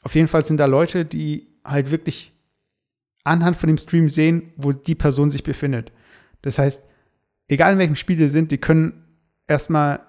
[0.03, 2.35] Auf jeden Fall sind da Leute, die halt wirklich
[3.25, 5.91] anhand von dem Stream sehen, wo die Person sich befindet.
[6.43, 6.83] Das heißt,
[7.49, 9.07] egal in welchem Spiel sie sind, die können
[9.47, 10.01] erstmal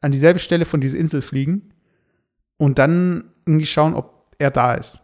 [0.00, 1.74] an dieselbe Stelle von dieser Insel fliegen
[2.56, 5.00] und dann irgendwie schauen, ob er da ist.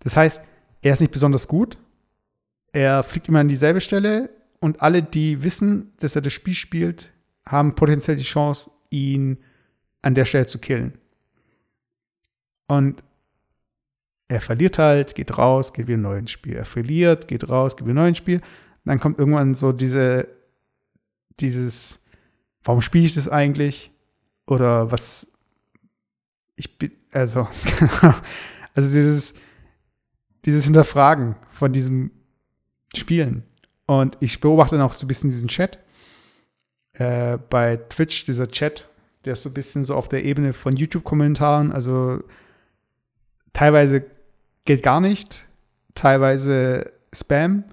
[0.00, 0.42] Das heißt,
[0.82, 1.76] er ist nicht besonders gut.
[2.72, 4.30] Er fliegt immer an dieselbe Stelle
[4.60, 7.12] und alle, die wissen, dass er das Spiel spielt,
[7.46, 9.38] haben potenziell die Chance, ihn
[10.02, 10.98] an der Stelle zu killen.
[12.68, 13.02] Und
[14.28, 16.54] er verliert halt, geht raus, geht wieder ein neues Spiel.
[16.54, 18.40] Er verliert, geht raus, geht wieder ein neues Spiel.
[18.84, 20.28] Dann kommt irgendwann so diese,
[21.40, 21.99] dieses,
[22.64, 23.90] warum spiele ich das eigentlich?
[24.46, 25.26] Oder was,
[26.56, 27.48] ich bin, also,
[28.74, 29.34] also dieses,
[30.44, 32.10] dieses Hinterfragen von diesem
[32.94, 33.44] Spielen.
[33.86, 35.78] Und ich beobachte dann auch so ein bisschen diesen Chat.
[36.92, 38.88] Äh, bei Twitch, dieser Chat,
[39.24, 41.72] der ist so ein bisschen so auf der Ebene von YouTube-Kommentaren.
[41.72, 42.22] Also
[43.52, 44.04] teilweise
[44.64, 45.44] geht gar nicht,
[45.94, 47.64] teilweise Spam.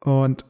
[0.00, 0.44] Und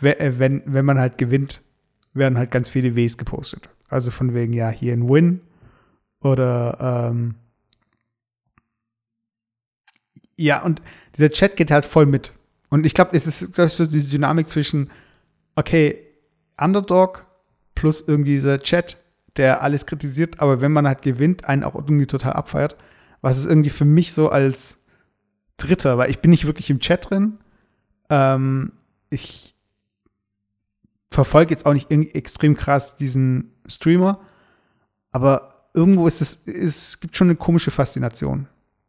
[0.00, 1.62] wenn, wenn man halt gewinnt,
[2.12, 3.68] werden halt ganz viele Ws gepostet.
[3.88, 5.40] Also von wegen, ja, hier ein Win
[6.20, 7.34] oder ähm,
[10.36, 10.82] ja, und
[11.16, 12.32] dieser Chat geht halt voll mit.
[12.68, 14.90] Und ich glaube, es ist, das ist so diese Dynamik zwischen,
[15.54, 15.98] okay,
[16.58, 17.26] Underdog
[17.74, 19.02] plus irgendwie dieser Chat,
[19.36, 22.76] der alles kritisiert, aber wenn man halt gewinnt, einen auch irgendwie total abfeiert.
[23.20, 24.78] Was ist irgendwie für mich so als
[25.56, 27.38] Dritter, weil ich bin nicht wirklich im Chat drin.
[28.10, 28.72] Ähm,
[29.10, 29.55] ich
[31.10, 34.20] verfolge jetzt auch nicht extrem krass diesen Streamer,
[35.12, 38.48] aber irgendwo ist es, es gibt schon eine komische Faszination.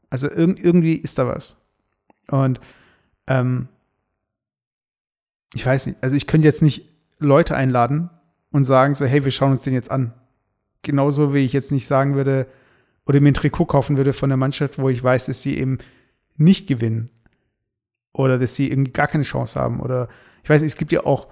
[0.09, 1.57] Also irg irgendwie ist da was.
[2.29, 2.59] Und
[3.27, 3.67] ähm,
[5.53, 6.89] ich weiß nicht, also ich könnte jetzt nicht
[7.19, 8.09] Leute einladen
[8.51, 10.13] und sagen so, hey, wir schauen uns den jetzt an.
[10.81, 12.47] Genauso wie ich jetzt nicht sagen würde
[13.05, 15.79] oder mir ein Trikot kaufen würde von der Mannschaft, wo ich weiß, dass sie eben
[16.35, 17.09] nicht gewinnen.
[18.13, 19.79] Oder dass sie irgendwie gar keine Chance haben.
[19.79, 20.09] Oder
[20.43, 21.27] ich weiß nicht, es gibt ja auch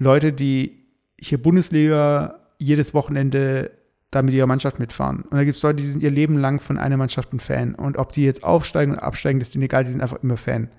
[0.00, 0.86] Leute, die
[1.18, 3.70] hier Bundesliga jedes Wochenende
[4.10, 5.22] da mit ihrer Mannschaft mitfahren.
[5.22, 7.74] Und da gibt es Leute, die sind ihr Leben lang von einer Mannschaft ein Fan.
[7.74, 10.38] Und ob die jetzt aufsteigen oder absteigen, das ist ihnen egal, die sind einfach immer
[10.38, 10.70] Fan.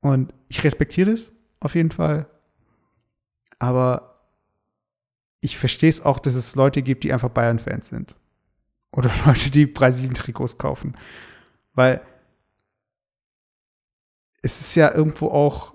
[0.00, 1.30] Und ich respektiere das
[1.60, 2.26] auf jeden Fall.
[3.58, 4.22] Aber
[5.42, 8.16] ich verstehe es auch, dass es Leute gibt, die einfach Bayern-Fans sind.
[8.90, 10.96] Oder Leute, die Brasilien-Trikots kaufen.
[11.74, 12.00] Weil
[14.40, 15.74] es ist ja irgendwo auch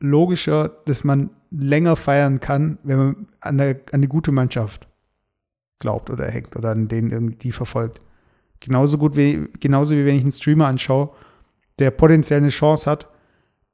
[0.00, 4.86] logischer, dass man länger feiern kann, wenn man an eine, an eine gute Mannschaft
[5.78, 8.00] glaubt oder hängt oder an denen irgendwie verfolgt.
[8.60, 11.10] Genauso gut wie, genauso wie wenn ich einen Streamer anschaue,
[11.78, 13.08] der potenziell eine Chance hat,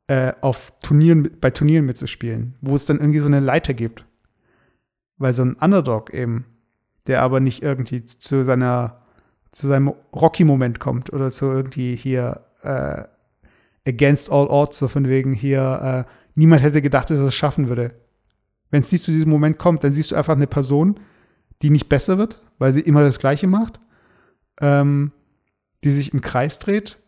[0.07, 4.05] äh, auf Turnieren, bei Turnieren mitzuspielen, wo es dann irgendwie so eine Leiter gibt.
[5.17, 6.45] Weil so ein Underdog eben,
[7.07, 9.01] der aber nicht irgendwie zu seiner,
[9.53, 13.05] zu seinem Rocky-Moment kommt oder zu irgendwie hier äh,
[13.87, 17.69] against all odds, so von wegen hier, äh, niemand hätte gedacht, dass er es schaffen
[17.69, 17.95] würde.
[18.71, 21.01] Wenn es nicht zu diesem Moment kommt, dann siehst du einfach eine Person,
[21.63, 23.81] die nicht besser wird, weil sie immer das Gleiche macht,
[24.61, 25.13] ähm,
[25.85, 26.99] die sich im Kreis dreht.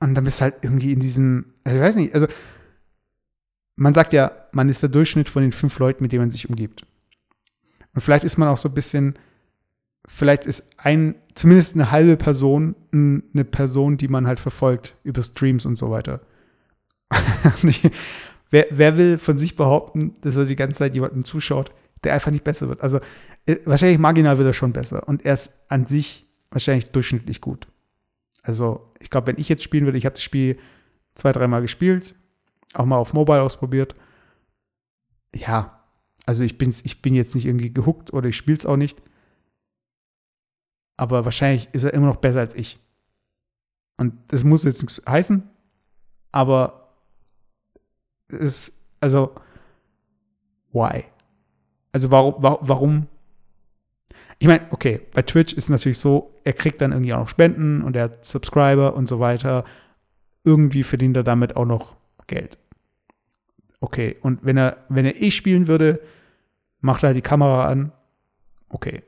[0.00, 2.26] Und dann bist du halt irgendwie in diesem, also ich weiß nicht, also
[3.76, 6.48] man sagt ja, man ist der Durchschnitt von den fünf Leuten, mit denen man sich
[6.48, 6.86] umgibt.
[7.94, 9.18] Und vielleicht ist man auch so ein bisschen,
[10.06, 15.66] vielleicht ist ein, zumindest eine halbe Person eine Person, die man halt verfolgt über Streams
[15.66, 16.20] und so weiter.
[18.50, 21.72] wer, wer will von sich behaupten, dass er die ganze Zeit jemandem zuschaut,
[22.04, 22.82] der einfach nicht besser wird.
[22.82, 23.00] Also
[23.46, 27.68] äh, wahrscheinlich marginal wird er schon besser und er ist an sich wahrscheinlich durchschnittlich gut.
[28.42, 30.58] Also ich glaube, wenn ich jetzt spielen würde, ich habe das Spiel
[31.14, 32.14] zwei, dreimal gespielt,
[32.74, 33.94] auch mal auf Mobile ausprobiert.
[35.34, 35.82] Ja,
[36.26, 39.00] also ich, bin's, ich bin jetzt nicht irgendwie gehuckt oder ich spiele es auch nicht.
[40.96, 42.78] Aber wahrscheinlich ist er immer noch besser als ich.
[43.96, 45.48] Und das muss jetzt nichts heißen,
[46.32, 46.81] aber
[48.32, 49.34] ist, also,
[50.72, 51.04] why?
[51.92, 53.06] Also warum, warum?
[54.38, 57.28] Ich meine, okay, bei Twitch ist es natürlich so, er kriegt dann irgendwie auch noch
[57.28, 59.64] Spenden und er hat Subscriber und so weiter.
[60.42, 62.58] Irgendwie verdient er damit auch noch Geld.
[63.80, 66.00] Okay, und wenn er, wenn er eh spielen würde,
[66.80, 67.92] macht er halt die Kamera an.
[68.68, 69.02] Okay.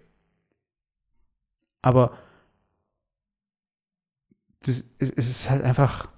[1.81, 2.17] Aber
[4.63, 6.09] das, es, es ist halt einfach,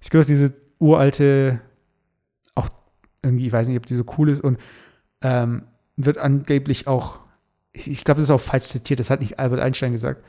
[0.00, 1.71] ich glaube, diese uralte, auch
[3.22, 4.58] irgendwie, ich weiß nicht, ob die so cool ist und
[5.20, 5.62] ähm,
[5.96, 7.20] wird angeblich auch,
[7.72, 10.24] ich, ich glaube, das ist auch falsch zitiert, das hat nicht Albert Einstein gesagt,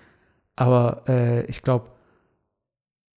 [0.56, 1.90] aber äh, ich glaube,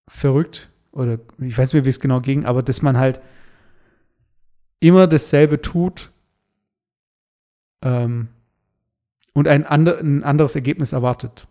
[0.07, 3.21] verrückt oder ich weiß nicht, wie es genau ging, aber dass man halt
[4.79, 6.11] immer dasselbe tut
[7.81, 8.29] ähm,
[9.33, 11.47] und ein, andre, ein anderes Ergebnis erwartet.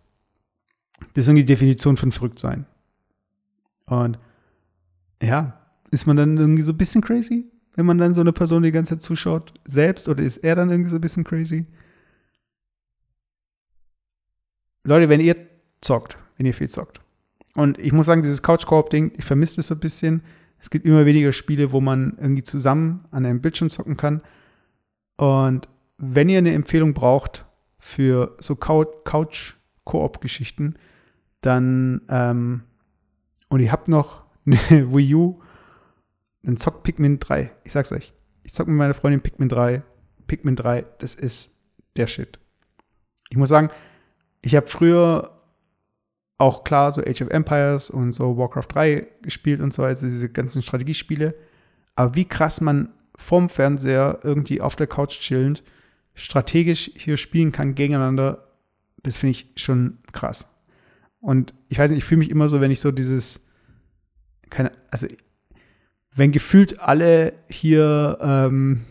[1.13, 2.65] Das ist irgendwie die Definition von verrückt sein.
[3.85, 4.19] Und
[5.21, 5.59] ja,
[5.91, 7.45] ist man dann irgendwie so ein bisschen crazy?
[7.77, 9.53] Wenn man dann so eine Person die ganze Zeit zuschaut?
[9.65, 11.67] Selbst oder ist er dann irgendwie so ein bisschen crazy?
[14.83, 15.35] Leute, wenn ihr
[15.79, 16.99] zockt, wenn ihr viel zockt.
[17.53, 20.23] Und ich muss sagen, dieses Couch-Koop-Ding, ich vermisse es so ein bisschen.
[20.59, 24.21] Es gibt immer weniger Spiele, wo man irgendwie zusammen an einem Bildschirm zocken kann.
[25.15, 27.45] Und wenn ihr eine Empfehlung braucht
[27.77, 30.77] für so Couch-Koop-Geschichten,
[31.41, 32.63] dann ähm,
[33.49, 34.57] und ihr habt noch eine
[34.93, 35.41] Wii U,
[36.43, 37.51] dann zockt Pikmin 3.
[37.63, 38.13] Ich sag's euch.
[38.43, 39.83] Ich zock mit meiner Freundin Pikmin 3.
[40.27, 41.51] Pikmin 3, das ist
[41.95, 42.39] der Shit.
[43.29, 43.69] Ich muss sagen,
[44.41, 45.41] ich habe früher
[46.37, 50.29] auch klar so Age of Empires und so Warcraft 3 gespielt und so, also diese
[50.29, 51.33] ganzen Strategiespiele.
[51.95, 55.63] Aber wie krass man vorm Fernseher irgendwie auf der Couch chillend
[56.13, 58.47] strategisch hier spielen kann gegeneinander,
[59.03, 60.47] das finde ich schon krass.
[61.19, 63.39] Und ich weiß nicht, ich fühle mich immer so, wenn ich so dieses,
[64.49, 65.07] keine, also
[66.17, 68.85] wenn gefühlt alle hier, ähm,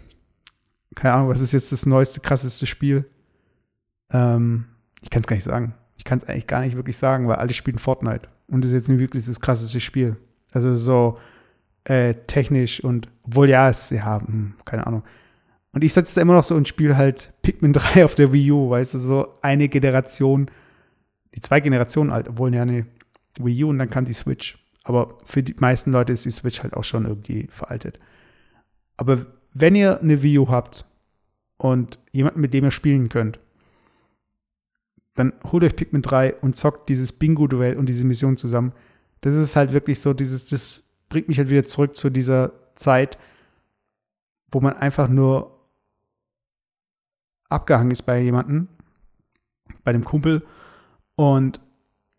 [0.95, 3.05] keine Ahnung, was ist jetzt das neueste, krasseste Spiel?
[4.13, 4.67] Ähm,
[5.03, 5.75] ich kann es gar nicht sagen.
[5.97, 8.29] Ich kann es eigentlich gar nicht wirklich sagen, weil alle spielen Fortnite.
[8.47, 10.17] Und das ist jetzt nicht wirklich das krasseste Spiel.
[10.53, 11.19] Also so
[11.85, 15.03] äh, technisch und obwohl ja, es, ja, mh, hm, keine Ahnung.
[15.73, 18.53] Und ich setze da immer noch so und spiele halt Pikmin 3 auf der Wii
[18.53, 20.49] U, weißt du, so eine Generation,
[21.35, 22.87] die zwei Generationen alt, obwohl ja eine
[23.41, 24.59] Wii U und dann kam die Switch.
[24.87, 27.99] Aber für die meisten Leute ist die Switch halt auch schon irgendwie veraltet.
[28.97, 30.87] Aber wenn ihr eine Wii U habt
[31.57, 33.41] und jemanden, mit dem ihr spielen könnt,
[35.15, 38.73] dann holt euch Pikmin 3 und zockt dieses Bingo-Duell und diese Mission zusammen.
[39.23, 43.19] Das ist halt wirklich so, dieses, das bringt mich halt wieder zurück zu dieser Zeit,
[44.53, 45.69] wo man einfach nur
[47.49, 48.69] abgehangen ist bei jemandem,
[49.83, 50.47] bei dem Kumpel
[51.17, 51.61] und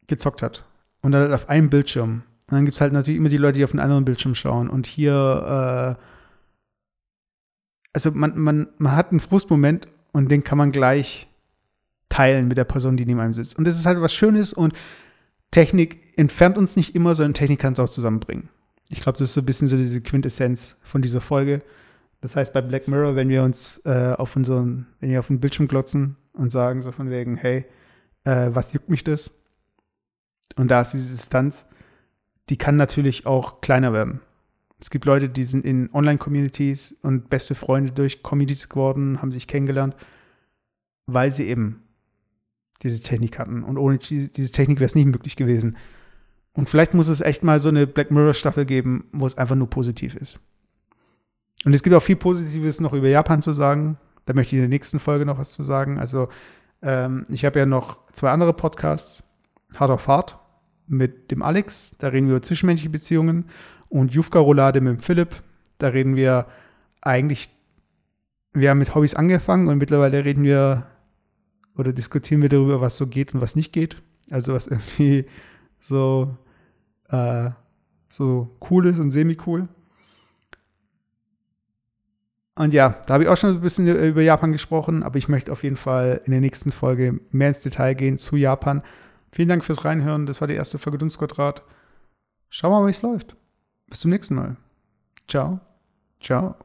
[0.07, 0.65] gezockt hat.
[1.01, 2.23] Und dann halt auf einem Bildschirm.
[2.49, 4.69] Und dann gibt es halt natürlich immer die Leute, die auf einen anderen Bildschirm schauen.
[4.69, 6.01] Und hier, äh,
[7.93, 11.27] also man, man, man hat einen Frustmoment und den kann man gleich
[12.09, 13.57] teilen mit der Person, die neben einem sitzt.
[13.57, 14.73] Und das ist halt was Schönes und
[15.51, 18.49] Technik entfernt uns nicht immer, sondern Technik kann es auch zusammenbringen.
[18.89, 21.61] Ich glaube, das ist so ein bisschen so diese Quintessenz von dieser Folge.
[22.21, 25.39] Das heißt, bei Black Mirror, wenn wir uns äh, auf unseren, wenn wir auf den
[25.39, 27.65] Bildschirm glotzen und sagen so von wegen, hey,
[28.23, 29.31] äh, was juckt mich das?
[30.55, 31.65] Und da ist diese Distanz,
[32.49, 34.21] die kann natürlich auch kleiner werden.
[34.79, 39.47] Es gibt Leute, die sind in Online-Communities und beste Freunde durch Communities geworden, haben sich
[39.47, 39.95] kennengelernt,
[41.07, 41.83] weil sie eben
[42.83, 43.63] diese Technik hatten.
[43.63, 45.77] Und ohne diese Technik wäre es nicht möglich gewesen.
[46.53, 49.69] Und vielleicht muss es echt mal so eine Black Mirror-Staffel geben, wo es einfach nur
[49.69, 50.39] positiv ist.
[51.65, 53.97] Und es gibt auch viel Positives noch über Japan zu sagen.
[54.25, 55.97] Da möchte ich in der nächsten Folge noch was zu sagen.
[55.97, 56.29] Also,
[56.83, 59.23] ähm, ich habe ja noch zwei andere Podcasts.
[59.75, 60.39] Hard of Hard
[60.87, 63.45] mit dem Alex, da reden wir über zwischenmenschliche Beziehungen.
[63.89, 65.43] Und Jufka Roulade mit dem Philipp,
[65.77, 66.47] da reden wir
[67.01, 67.49] eigentlich,
[68.53, 70.87] wir haben mit Hobbys angefangen und mittlerweile reden wir
[71.77, 74.01] oder diskutieren wir darüber, was so geht und was nicht geht.
[74.29, 75.25] Also was irgendwie
[75.79, 76.35] so,
[77.09, 77.51] äh,
[78.09, 79.67] so cool ist und semi-cool.
[82.55, 85.51] Und ja, da habe ich auch schon ein bisschen über Japan gesprochen, aber ich möchte
[85.51, 88.81] auf jeden Fall in der nächsten Folge mehr ins Detail gehen zu Japan.
[89.31, 90.25] Vielen Dank fürs Reinhören.
[90.25, 91.63] Das war die erste Folge Dunstquadrat.
[92.49, 93.35] Schauen wir mal, wie es läuft.
[93.87, 94.55] Bis zum nächsten Mal.
[95.27, 95.59] Ciao.
[96.19, 96.55] Ciao.